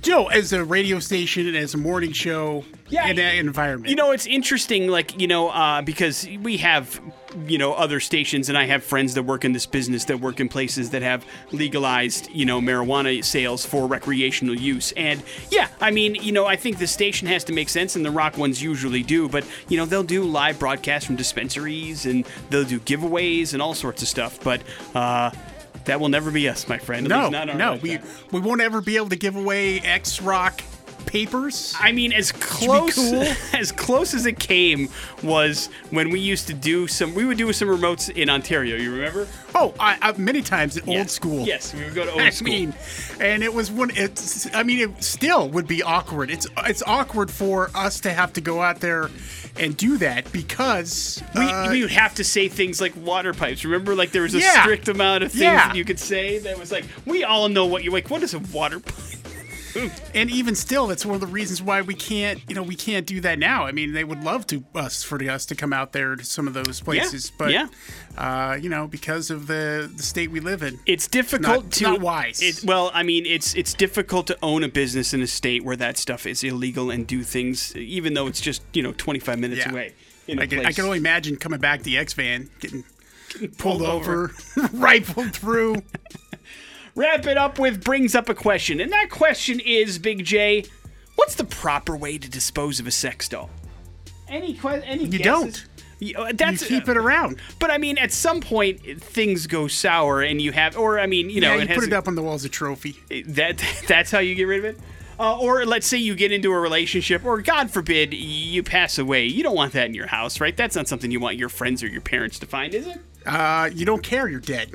[0.00, 3.88] Joe, as a radio station and as a morning show Yeah, in an environment.
[3.88, 7.00] You know, it's interesting, like, you know, uh, because we have,
[7.46, 10.40] you know, other stations, and I have friends that work in this business that work
[10.40, 14.92] in places that have legalized, you know, marijuana sales for recreational use.
[14.92, 18.04] And yeah, I mean, you know, I think the station has to make sense, and
[18.04, 22.26] the rock ones usually do, but, you know, they'll do live broadcasts from dispensaries, and
[22.50, 24.42] they'll do giveaways and all sorts of stuff.
[24.42, 24.62] But,
[24.94, 25.30] uh,
[25.86, 27.06] that will never be us, my friend.
[27.06, 27.98] At no, least not our no, we
[28.32, 30.60] we won't ever be able to give away X Rock
[31.10, 31.74] papers.
[31.80, 33.22] I mean, as close cool.
[33.58, 34.88] as close as it came
[35.22, 37.14] was when we used to do some.
[37.14, 38.76] We would do some remotes in Ontario.
[38.76, 39.26] You remember?
[39.54, 41.00] Oh, I, I, many times in Yeah.
[41.00, 41.44] old school.
[41.46, 42.48] Yes, we would go to old I school.
[42.52, 42.74] mean,
[43.20, 43.90] and it was one.
[43.94, 44.52] It's.
[44.54, 46.30] I mean, it still would be awkward.
[46.30, 46.46] It's.
[46.66, 49.10] It's awkward for us to have to go out there
[49.58, 53.64] and do that because We, uh, we would have to say things like water pipes.
[53.64, 54.62] Remember, like there was a Yeah.
[54.62, 55.66] strict amount of things Yeah.
[55.68, 58.08] that you could say that was like, we all know what you like.
[58.10, 58.94] What is a water pipe?
[60.14, 62.40] And even still, that's one of the reasons why we can't.
[62.48, 63.66] You know, we can't do that now.
[63.66, 66.46] I mean, they would love to us for us to come out there to some
[66.46, 67.66] of those places, but yeah.
[68.18, 71.84] Uh, you know, because of the the state we live in, It's difficult not- to
[71.84, 72.42] not wise.
[72.42, 75.76] It, well, I mean, it's it's difficult to own a business in a state where
[75.76, 79.60] that stuff is illegal and do things, even though it's just you know 25 minutes
[79.64, 79.70] Yeah.
[79.72, 79.94] away.
[80.28, 82.84] I can, I can only imagine coming back to the X van, getting
[83.58, 84.32] pulled over,
[84.72, 85.82] rifled through.
[86.94, 90.64] Wrap it up with brings up a question, and that question is Big J.
[91.16, 93.50] What's the proper way to dispose of a sex doll?
[94.28, 95.22] Any que- any You guesses?
[95.24, 95.66] don't.
[96.02, 97.36] You, uh, that's you keep it around.
[97.58, 101.28] But I mean, at some point things go sour, and you have, or I mean,
[101.30, 102.96] you know, yeah, you it has put it up on the wall as a trophy.
[103.26, 104.80] that that's how you get rid of it.
[105.18, 109.26] Uh, or let's say you get into a relationship, or God forbid, you pass away.
[109.26, 110.56] You don't want that in your house, right?
[110.56, 112.98] That's not something you want your friends or your parents to find, is it?
[113.26, 114.72] Uh, you don't care you're dead,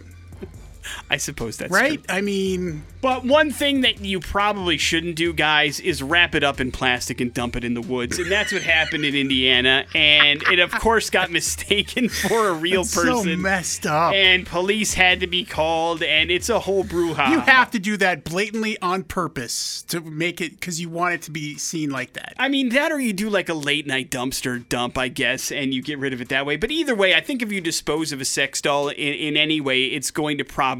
[1.10, 2.04] I suppose that's right?
[2.04, 2.16] true.
[2.16, 6.60] I mean, But one thing that you probably shouldn't do, guys, is wrap it up
[6.60, 8.18] in plastic and dump it in the woods.
[8.20, 9.86] And that's what happened in Indiana.
[9.94, 13.24] And it, of course, got mistaken for a real it's person.
[13.24, 14.14] so messed up.
[14.14, 17.30] and police had to be called, and it's a whole brouhaha.
[17.32, 21.22] you have to do that blatantly on purpose to make it because you want it
[21.24, 22.34] to be seen like that.
[22.38, 25.74] I mean, that or you do like a late night dumpster dump, I guess, and
[25.74, 26.56] you get rid of it that way.
[26.58, 29.62] But either way, I think if you dispose of a sex doll in, in any
[29.62, 30.75] way, it's going to probably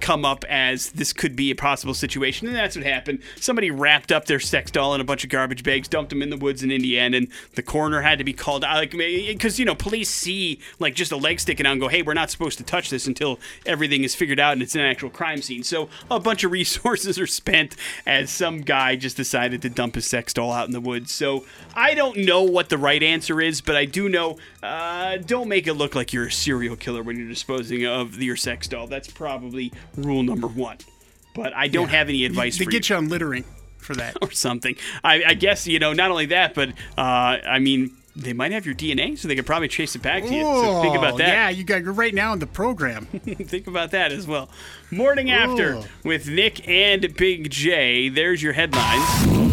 [0.00, 2.46] come up as this could be a possible situation.
[2.46, 3.20] And that's what happened.
[3.36, 6.30] Somebody wrapped up their sex doll in a bunch of garbage bags, dumped them in
[6.30, 8.76] the woods in Indiana, and the coroner had to be called out.
[8.76, 12.02] Like, because, you know, police see like just a leg sticking out and go, hey,
[12.02, 15.10] we're not supposed to touch this until everything is figured out and it's an actual
[15.10, 15.62] crime scene.
[15.62, 20.06] So a bunch of resources are spent as some guy just decided to dump his
[20.06, 21.12] sex doll out in the woods.
[21.12, 25.48] So I don't know what the right answer is, but I do know uh, don't
[25.48, 28.86] make it look like you're a serial killer when you're disposing of your sex doll.
[28.86, 30.78] That's probably rule number one.
[31.34, 33.44] But I don't have any advice They for get you on littering
[33.78, 34.16] for that.
[34.22, 34.74] or something.
[35.04, 37.02] I, I guess you know not only that, but uh,
[37.46, 40.34] I mean they might have your DNA, so they could probably chase it back to
[40.34, 40.40] you.
[40.42, 41.28] So think about Oh, that.
[41.28, 41.82] Yeah, you got.
[41.82, 43.04] You're right now in the program.
[43.06, 44.48] think about that as well.
[44.90, 48.08] Morning after with Nick and Big J.
[48.08, 49.45] There's your headlines.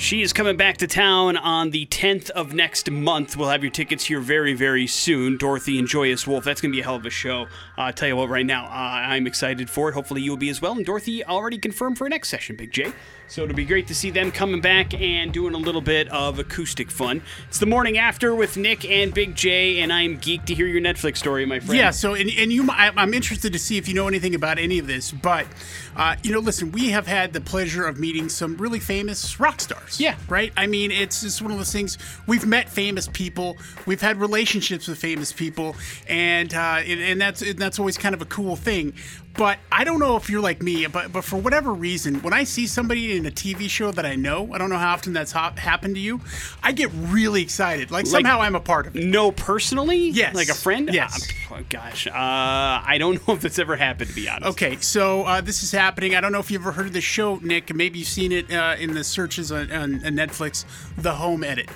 [0.00, 3.36] She is coming back to town on the 10th of next month.
[3.36, 5.36] We'll have your tickets here very, very soon.
[5.36, 6.42] Dorothy and Joyous Wolf.
[6.42, 7.42] That's going to be a hell of a show.
[7.76, 9.92] Uh, I tell you what, right now, uh, I'm excited for it.
[9.92, 10.72] Hopefully, you'll be as well.
[10.72, 12.94] And Dorothy already confirmed for a next session, Big J.
[13.30, 16.40] So it'll be great to see them coming back and doing a little bit of
[16.40, 17.22] acoustic fun.
[17.46, 20.80] It's the morning after with Nick and Big J, and I'm geeked to hear your
[20.80, 21.78] Netflix story, my friend.
[21.78, 21.90] Yeah.
[21.90, 24.80] So, and, and you, I, I'm interested to see if you know anything about any
[24.80, 25.12] of this.
[25.12, 25.46] But,
[25.94, 29.60] uh, you know, listen, we have had the pleasure of meeting some really famous rock
[29.60, 30.00] stars.
[30.00, 30.16] Yeah.
[30.28, 30.52] Right.
[30.56, 31.98] I mean, it's just one of those things.
[32.26, 33.58] We've met famous people.
[33.86, 35.76] We've had relationships with famous people,
[36.08, 38.92] and uh, and, and that's and that's always kind of a cool thing.
[39.34, 42.44] But I don't know if you're like me, but but for whatever reason, when I
[42.44, 45.32] see somebody in a TV show that I know, I don't know how often that's
[45.32, 46.20] hap happened to you,
[46.62, 47.90] I get really excited.
[47.90, 49.04] Like somehow I'm a part of it.
[49.04, 50.08] No, personally?
[50.10, 50.34] Yes.
[50.34, 50.90] Like a friend?
[50.92, 51.30] Yes.
[51.50, 52.06] Uh, oh, gosh.
[52.06, 54.50] Uh, I don't know if that's ever happened, to be honest.
[54.50, 56.14] Okay, so uh, this is happening.
[56.16, 57.74] I don't know if you've ever heard of the show, Nick.
[57.74, 60.64] Maybe you've seen it uh, in the searches on, on, on Netflix,
[60.96, 61.68] The Home Edit.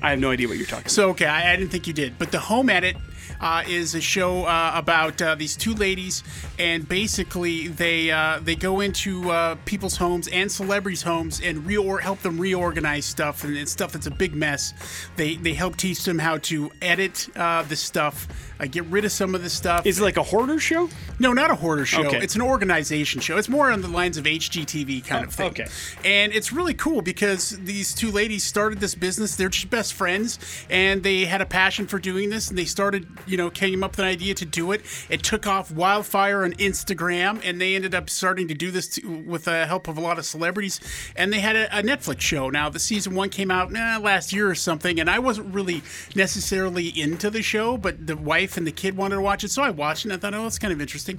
[0.00, 2.18] I have no idea what you're talking So, okay, I, I didn't think you did.
[2.18, 2.96] But The Home Edit
[3.40, 6.22] uh, is a show uh, about uh, these two ladies,
[6.58, 12.00] and basically they uh, they go into uh, people's homes and celebrities' homes and reor-
[12.00, 14.74] help them reorganize stuff and it's stuff that's a big mess.
[15.16, 18.26] They they help teach them how to edit uh, the stuff,
[18.70, 19.86] get rid of some of the stuff.
[19.86, 20.88] Is it like a hoarder show?
[21.18, 22.04] No, not a hoarder show.
[22.06, 22.18] Okay.
[22.18, 23.36] It's an organization show.
[23.36, 25.50] It's more on the lines of HGTV kind of thing.
[25.50, 25.66] okay.
[26.04, 29.36] And it's really cool because these two ladies started this business.
[29.36, 30.38] They're just best friends,
[30.70, 33.92] and they had a passion for doing this, and they started, you know, came up
[33.92, 34.82] with an idea to do it.
[35.08, 39.06] It took off wildfire on Instagram, and they ended up starting to do this to,
[39.26, 40.80] with the help of a lot of celebrities.
[41.16, 42.50] And they had a, a Netflix show.
[42.50, 45.82] Now, the season one came out eh, last year or something, and I wasn't really
[46.14, 49.62] necessarily into the show, but the wife and the kid wanted to watch it, so
[49.62, 50.12] I watched it.
[50.12, 51.18] and I thought, oh, that's kind of interesting.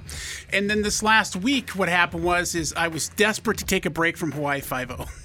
[0.52, 3.90] And then this last week, what happened was, is I was desperate to take a
[3.90, 5.06] break from Hawaii Five O.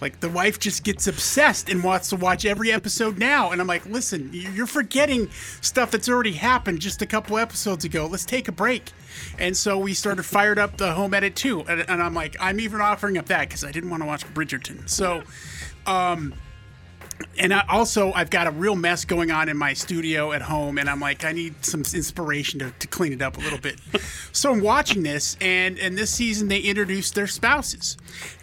[0.00, 3.50] Like the wife just gets obsessed and wants to watch every episode now.
[3.50, 5.30] And I'm like, listen, you're forgetting
[5.60, 8.06] stuff that's already happened just a couple episodes ago.
[8.06, 8.92] Let's take a break.
[9.38, 11.60] And so we started fired up the home edit too.
[11.62, 14.26] And, and I'm like, I'm even offering up that because I didn't want to watch
[14.34, 14.88] Bridgerton.
[14.88, 15.22] So,
[15.86, 16.34] um,
[17.38, 20.78] and I also I've got a real mess going on in my studio at home,
[20.78, 23.80] and I'm like, I need some inspiration to, to clean it up a little bit.
[24.32, 27.96] so I'm watching this, and and this season they introduced their spouses,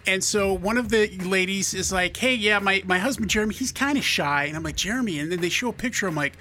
[0.06, 3.72] and so one of the ladies is like, Hey, yeah, my my husband Jeremy, he's
[3.72, 6.06] kind of shy, and I'm like Jeremy, and then they show a picture.
[6.06, 6.34] I'm like.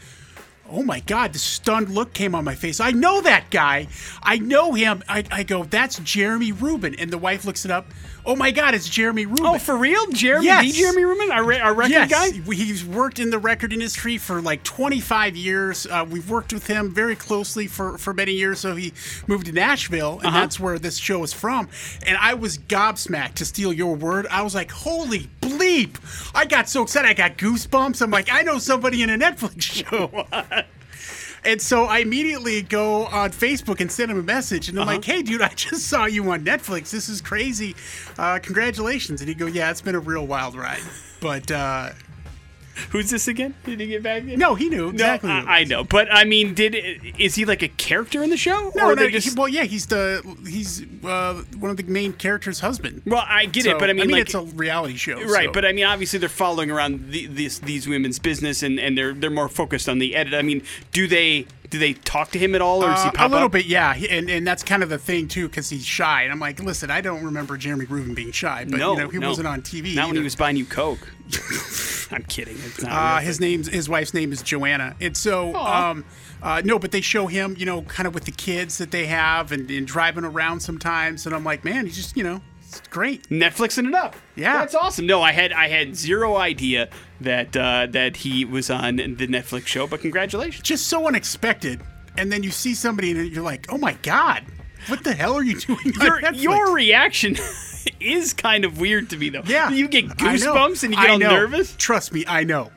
[0.72, 2.80] Oh my God, the stunned look came on my face.
[2.80, 3.90] I know that guy.
[4.24, 5.04] I know him.
[5.10, 6.96] I, I go, that's Jeremy Rubin.
[6.96, 7.88] And the wife looks it up.
[8.26, 9.46] Oh my God, it's Jeremy Rubin.
[9.46, 10.08] Oh, for real?
[10.12, 10.64] Jeremy, Yes.
[10.66, 12.10] the Jeremy Rubin, our, our record yes.
[12.10, 12.32] guy?
[12.54, 15.86] He's worked in the record industry for like 25 years.
[15.86, 18.60] Uh, we've worked with him very closely for, for many years.
[18.62, 18.94] So he
[19.28, 20.40] moved to Nashville, and Uh-huh.
[20.40, 21.68] that's where this show is from.
[22.08, 24.26] And I was gobsmacked, to steal your word.
[24.32, 25.98] I was like, holy bleep.
[26.34, 27.10] I got so excited.
[27.10, 28.02] I got goosebumps.
[28.02, 30.26] I'm like, I know somebody in a Netflix show.
[31.46, 34.96] And so I immediately go on Facebook and send him a message, and I'm Uh-huh.
[34.98, 36.90] like, "Hey, dude, I just saw you on Netflix.
[36.92, 37.76] This is crazy.
[38.18, 40.82] Uh, congratulations!" And he go, "Yeah, it's been a real wild ride."
[41.20, 41.90] But uh,
[42.90, 43.54] Who's this again?
[43.66, 44.24] Did he get back?
[44.24, 44.40] in?
[44.40, 45.30] no, he knew exactly.
[45.30, 46.76] it I, I know, but I mean, did
[47.20, 48.72] is he like a character in the show?
[48.76, 49.30] No, or no, just?
[49.30, 53.02] he- well, yeah, he's the he's uh, one of the main characters' husband.
[53.06, 55.46] well, I get So, it, but I mean, like, it's a reality show, right?
[55.48, 58.98] so- But I mean, obviously, they're following around the, these these women's business, and, and
[58.98, 60.34] they're they're more focused on the edit.
[60.34, 63.14] I mean, do they do they talk to him at all, or does he Uh,
[63.14, 63.52] pop a little up?
[63.54, 66.22] bit, yeah, He- and and that's kind of the thing too, because he's shy.
[66.22, 69.10] And I'm like, listen, I don't remember Jeremy Rubin being shy, but no, you know,
[69.10, 69.28] he no.
[69.30, 69.96] wasn't on TV.
[69.96, 71.10] Not when he was buying you Coke.
[72.12, 72.58] I'm kidding.
[72.64, 72.92] It's not.
[72.92, 76.06] Uh, his name's his wife's name is Joanna, and so um,
[76.44, 79.08] uh, no, but they show him, you know, kind of with the kids that they
[79.08, 82.42] have, and, and driving around sometimes, and I'm like, man, he's just, you know,
[82.80, 83.30] it's great.
[83.30, 84.16] Netflixing it up.
[84.36, 84.54] Yeah.
[84.60, 85.06] that's awesome.
[85.06, 86.90] No, I had I had zero idea
[87.22, 90.64] that uh, that he was on the Netflix show, but congratulations.
[90.64, 91.82] Just so unexpected,
[92.18, 94.44] and then you see somebody, and you're like, oh my god,
[94.88, 95.94] what the hell are you doing?
[96.02, 97.38] Your your reaction
[98.00, 99.44] is kind of weird to me though.
[99.46, 101.30] yeah, you get goosebumps and you get I all know.
[101.32, 101.76] nervous.
[101.78, 102.72] Trust me, I know.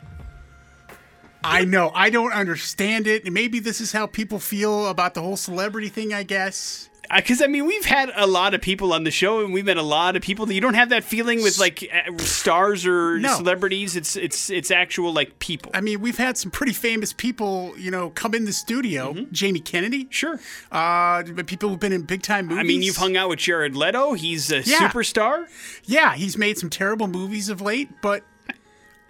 [1.44, 1.92] I know.
[1.94, 3.24] I don't understand it.
[3.24, 6.88] And maybe this is how people feel about the whole celebrity thing, I guess.
[7.14, 9.76] Because I mean, we've had a lot of people on the show, and we've met
[9.76, 13.18] a lot of people that you don't have that feeling with like uh, stars or
[13.18, 13.36] No.
[13.36, 13.96] celebrities.
[13.96, 15.70] It's it's it's actual like people.
[15.74, 19.14] I mean, we've had some pretty famous people, you know, come in the studio.
[19.32, 20.04] Jamie Kennedy.
[20.04, 20.10] Mm-hmm.
[20.10, 20.40] Sure.
[20.72, 22.60] Uh, people who've been in big time movies.
[22.60, 24.12] I mean, you've hung out with Jared Leto.
[24.14, 24.78] He's a Yeah.
[24.88, 25.46] superstar.
[25.84, 28.22] Yeah, he's made some terrible movies of late, but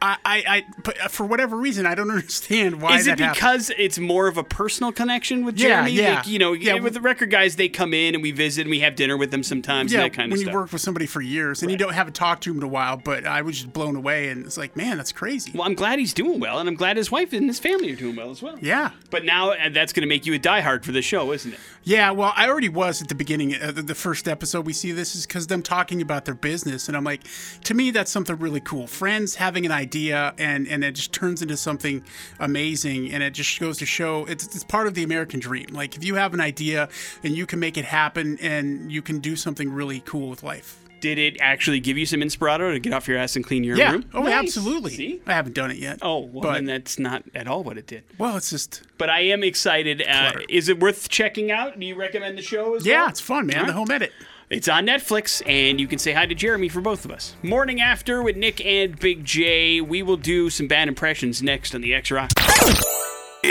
[0.06, 3.34] I, I, I but for whatever reason, I don't understand why Is it that happened.
[3.34, 5.90] because it's more of a personal connection with Jeremy?
[5.92, 6.16] yeah.
[6.16, 8.70] Like, you know, Yeah, with the record guys, they come in and we visit and
[8.70, 10.80] we have dinner with them sometimes Yeah, and that kind when of you work with
[10.82, 13.42] somebody for years and you don't haven't talked to him in a while, but I
[13.42, 15.52] was just blown away and it's like, man, that's crazy.
[15.54, 17.96] well, I'm glad he's doing well, and I'm glad his wife and his family are
[17.96, 18.58] doing well as well.
[18.60, 18.90] Yeah.
[19.10, 21.60] But now uh, that's going to make you a diehard for the show, isn't it?
[21.84, 23.54] Yeah, well, I already was at the beginning.
[23.54, 26.88] Uh, the, the first episode we see this is because them talking about their business,
[26.88, 27.22] and I'm like,
[27.64, 28.86] to me, that's something really cool.
[28.86, 32.02] Friends having an idea, and and it just turns into something
[32.40, 35.66] amazing, and it just goes to show it's it's part of the American dream.
[35.70, 36.88] Like if you have an idea
[37.24, 40.78] and you can make it happen, and you can do something really cool with life.
[40.98, 43.76] Did it actually give you some inspirato to get off your ass and clean your
[43.76, 43.92] Yeah.
[43.92, 44.06] room?
[44.14, 44.32] Oh, Nice.
[44.32, 44.92] absolutely.
[44.92, 45.20] See?
[45.26, 45.98] I haven't done it yet.
[46.00, 48.02] Oh, well, but then that's not at all what it did.
[48.16, 50.02] well, it's just But I am excited.
[50.02, 51.78] Uh, is it worth checking out?
[51.78, 53.08] Do you recommend the show as yeah, well?
[53.10, 53.58] it's fun, man.
[53.60, 54.12] All The home edit.
[54.48, 57.34] It's on Netflix, and you can say hi to Jeremy for both of us.
[57.42, 59.80] Morning After with Nick and Big J.
[59.80, 62.30] We will do some bad impressions next on the X Rock.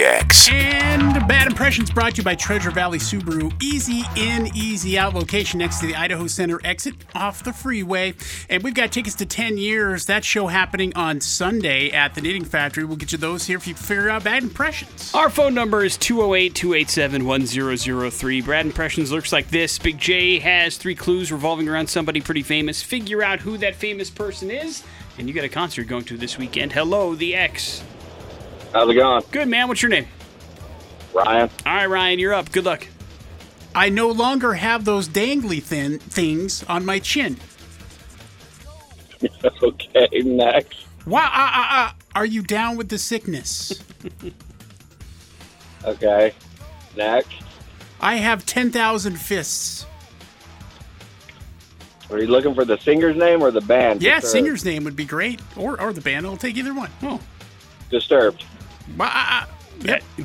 [0.04, 0.50] X.
[0.52, 3.52] And Bad Impressions brought to you by Treasure Valley Subaru.
[3.62, 8.14] Easy in, easy out location next to the Idaho Center exit off the freeway.
[8.50, 10.06] And we've got tickets to 10 years.
[10.06, 12.84] That show happening on Sunday at the Knitting Factory.
[12.84, 15.14] We'll get you those here if you figure out Bad Impressions.
[15.14, 18.41] Our phone number is 208 287 1003.
[18.41, 19.80] Brad Impressions looks like this.
[19.80, 22.82] Big J has three clues revolving around somebody pretty famous.
[22.82, 24.84] Figure out who that famous person is,
[25.18, 26.74] and you got a concert going to this weekend.
[26.74, 27.84] Hello, the X.
[28.76, 29.24] How's it going?
[29.32, 29.70] Good, man.
[29.70, 30.06] What's your name?
[31.14, 31.50] Ryan?
[31.66, 32.52] All right, Ryan, you're up.
[32.52, 32.86] Good luck.
[33.74, 37.38] I no longer have those dangly thin things on my chin.
[39.64, 40.88] okay, next.
[41.08, 43.82] Wow, uh, uh, uh, are you down with the sickness?
[45.84, 46.34] Okay,
[46.98, 47.44] next.
[48.02, 49.86] I have 10,000 fists.
[52.10, 54.02] Are you looking for the singer's name or the band?
[54.02, 54.32] Yeah, Disturbed.
[54.32, 55.42] singer's name would be great.
[55.56, 56.26] Or, or the band.
[56.26, 56.90] I'll take either one.
[57.04, 57.22] Oh,
[57.92, 58.44] Disturbed.
[59.00, 59.48] I-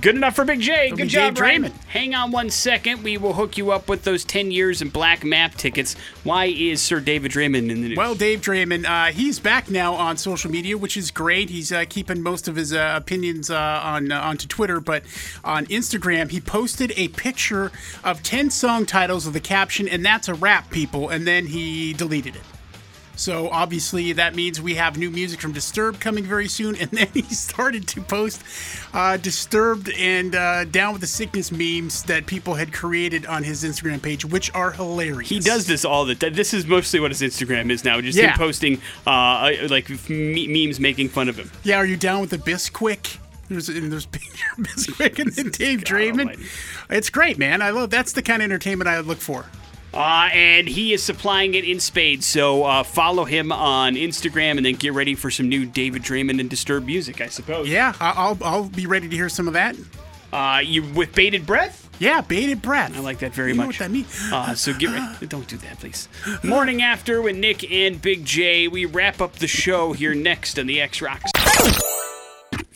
[0.00, 0.86] good enough for Big J.
[0.86, 1.34] It'll Good job.
[1.34, 1.72] Draiman.
[1.88, 3.02] Hang on one second.
[3.02, 5.96] We will hook you up with those 10 years and black map tickets.
[6.24, 7.96] Why is Sir David Draiman in the news?
[7.96, 11.50] Well, Dave Draiman, uh, he's back now on social media, which is great.
[11.50, 15.02] He's uh, keeping most of his uh, opinions uh, on uh, onto Twitter, but
[15.44, 17.72] on Instagram, he posted a picture
[18.04, 21.92] of ten song titles with the caption, "And that's a wrap, people," and then he
[21.92, 22.42] deleted it.
[23.20, 27.08] So obviously that means we have new music from Disturbed coming very soon, and then
[27.12, 28.42] he started to post
[28.94, 33.62] uh, Disturbed and uh, Down with the Sickness memes that people had created on his
[33.62, 35.28] Instagram page, which are hilarious.
[35.28, 36.32] he does this all the time.
[36.32, 38.00] This is mostly what his Instagram is now.
[38.00, 38.30] Just Yeah.
[38.32, 41.50] him posting uh, like me- memes making fun of him.
[41.62, 43.18] Yeah, are you down with the Bisquick?
[43.50, 44.06] There's and there's
[44.58, 46.20] Bisquick and then Dave Draiman.
[46.20, 46.44] almighty.
[46.88, 47.60] It's great, man.
[47.60, 49.44] I love that's the kind of entertainment I look for.
[49.92, 52.24] Uh, and he is supplying it in spades.
[52.26, 56.38] So uh, follow him on Instagram and then get ready for some new David Draiman
[56.38, 57.68] and Disturbed music, I suppose.
[57.68, 59.76] Yeah, I'll I'll be ready to hear some of that.
[60.32, 61.88] Uh, you with bated breath?
[61.98, 62.96] Yeah, bated breath.
[62.96, 63.80] I like that very you know much.
[63.80, 64.16] what that means?
[64.32, 65.26] Uh, so get ready.
[65.26, 66.08] Don't do that, please.
[66.44, 68.68] Morning after with Nick and Big J.
[68.68, 71.30] We wrap up the show here next on the X Rocks.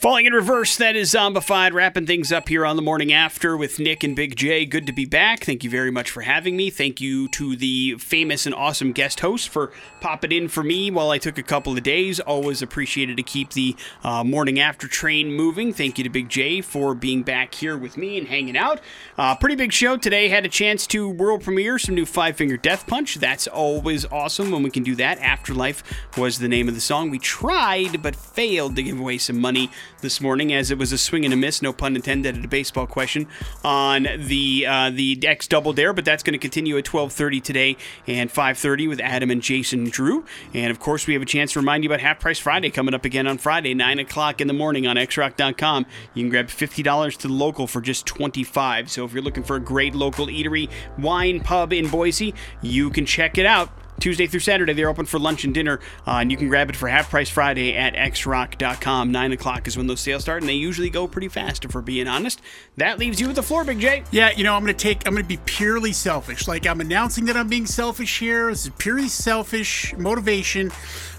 [0.05, 3.79] Falling in reverse, that is Zombified, wrapping things up here on the morning after with
[3.79, 4.63] Nick and Big J.
[4.63, 5.43] Good to be back.
[5.43, 6.69] Thank you very much for having me.
[6.69, 11.09] Thank you to the famous and awesome guest host for popping in for me while
[11.09, 12.19] I took a couple of days.
[12.19, 15.73] Always appreciated to keep the uh, morning after train moving.
[15.73, 18.81] Thank you to Big J for being back here with me and hanging out.
[19.17, 20.29] Uh, pretty big show today.
[20.29, 23.15] Had a chance to world premiere some new Five Finger Death Punch.
[23.15, 25.17] That's always awesome when we can do that.
[25.17, 25.81] Afterlife
[26.15, 27.09] was the name of the song.
[27.09, 29.71] We tried but failed to give away some money
[30.01, 32.47] this morning as it was a swing and a miss, no pun intended, at a
[32.47, 33.27] baseball question
[33.63, 35.93] on the uh, the X Double Dare.
[35.93, 37.77] But that's going to continue at 12:30 today
[38.07, 40.25] and 5:30 with Adam and Jason Drew.
[40.53, 42.93] And of course, we have a chance to remind you about Half Price Friday coming
[42.93, 45.85] up again on Friday, 9 o'clock in the morning on xrock.com.
[46.13, 48.89] You can grab $50 to the local for just 25.
[48.89, 53.05] So if you're looking for a great local eatery, wine pub in Boise, you can
[53.05, 53.69] check it out.
[53.99, 56.75] Tuesday through Saturday, they're open for lunch and dinner, uh, and you can grab it
[56.75, 59.11] for half price Friday at xrock.com.
[59.11, 61.81] 9 o'clock is when those sales start, and they usually go pretty fast, if we're
[61.81, 62.41] being honest.
[62.77, 64.03] That leaves you with the floor, Big J.
[64.11, 65.07] Yeah, you know, I'm gonna take.
[65.07, 66.47] I'm gonna be purely selfish.
[66.47, 68.49] Like I'm announcing that I'm being selfish here.
[68.49, 70.71] This is purely selfish motivation.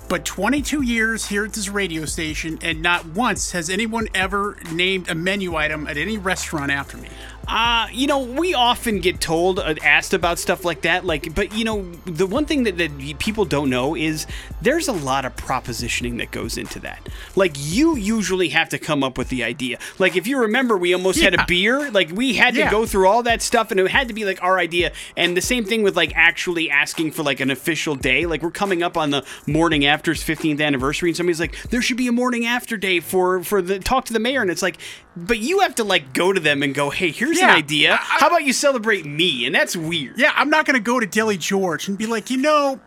[0.08, 5.08] But 22 years here at this radio station, and not once has anyone ever named
[5.10, 7.08] a menu item at any restaurant after me.
[7.48, 11.04] Uh, you know, we often get told, uh, asked about stuff like that.
[11.04, 14.26] Like, but you know, the one thing that, that people don't know is
[14.60, 17.08] there's a lot of propositioning that goes into that.
[17.36, 19.78] Like, you usually have to come up with the idea.
[19.98, 21.90] Like, if you remember, we almost had a beer.
[21.90, 24.42] Like, we had to go through all that stuff, and it had to be like
[24.42, 24.92] our idea.
[25.16, 28.26] And the same thing with like actually asking for like an official day.
[28.26, 31.96] Like, we're coming up on the morning after's 15th anniversary, and somebody's like, there should
[31.96, 34.78] be a morning after day for for the talk to the mayor, and it's like,
[35.16, 37.50] but you have to like go to them and go, hey, here's Yeah.
[37.52, 37.96] an idea.
[37.96, 39.46] How about you celebrate me?
[39.46, 40.18] And that's weird.
[40.18, 42.80] Yeah, I'm not gonna go to Deli George and be like, you know,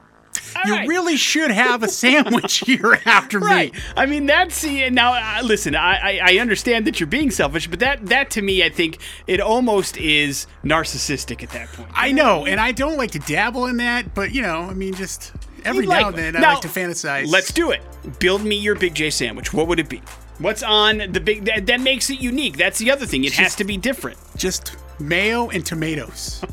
[0.66, 0.88] you right.
[0.88, 3.74] really should have a sandwich here after Right.
[3.74, 3.80] me.
[3.98, 5.14] I mean, that's now.
[5.14, 8.64] Uh, listen, I, I I understand that you're being selfish, but that that to me,
[8.64, 11.90] I think it almost is narcissistic at that point.
[11.94, 14.94] I know, and I don't like to dabble in that, but you know, I mean,
[14.94, 15.34] just
[15.66, 17.28] every You'd now like- and then I like to fantasize.
[17.28, 17.82] Let's do it.
[18.20, 19.54] Build me your Big J sandwich.
[19.54, 20.02] What would it be?
[20.40, 21.46] What's on the big?
[21.46, 22.58] That, that makes it unique.
[22.58, 23.24] That's the other thing.
[23.26, 24.18] It has to be different.
[24.38, 26.44] just mayo and tomatoes,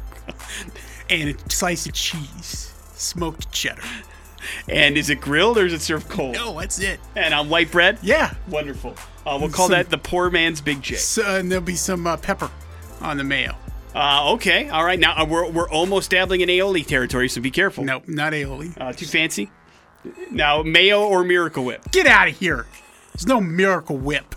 [1.10, 3.82] and a slice of cheese, smoked cheddar.
[4.68, 6.34] And is it grilled or is it served cold?
[6.34, 7.00] No, that's it.
[7.16, 7.98] And on white bread?
[8.02, 8.34] Yeah.
[8.48, 8.94] Wonderful.
[9.26, 10.94] Uh, we'll call Some- that the poor man's Big J.
[10.96, 12.50] So, and there'll be some uh, pepper
[13.00, 13.56] on the mayo.
[13.94, 14.68] Uh, okay.
[14.68, 14.98] All right.
[15.00, 17.82] Now uh, we're, we're almost dabbling in aioli territory, so be careful.
[17.82, 18.72] Nope, not aioli.
[18.80, 19.50] Uh, too fancy?
[20.30, 21.90] Now, mayo or Miracle Whip?
[21.90, 22.66] Get out of here.
[23.16, 24.34] There's no Miracle Whip.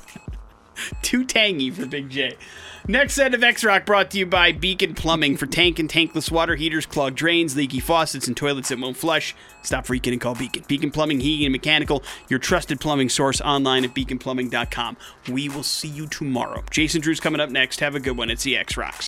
[1.02, 2.38] Too tangy for Big J.
[2.88, 6.32] Next set of X Rock brought to you by Beacon Plumbing for tank and tankless
[6.32, 9.36] water heaters, clogged drains, leaky faucets, and toilets that won't flush.
[9.64, 10.64] Stop freaking and call Beacon.
[10.66, 14.96] Beacon Plumbing, Heating, and Mechanical, your trusted plumbing source online at beaconplumbing.com.
[15.30, 16.64] We will see you tomorrow.
[16.72, 17.82] Jason Drew's coming up next.
[17.82, 18.30] Have a good one.
[18.30, 19.08] It's the X Rocks.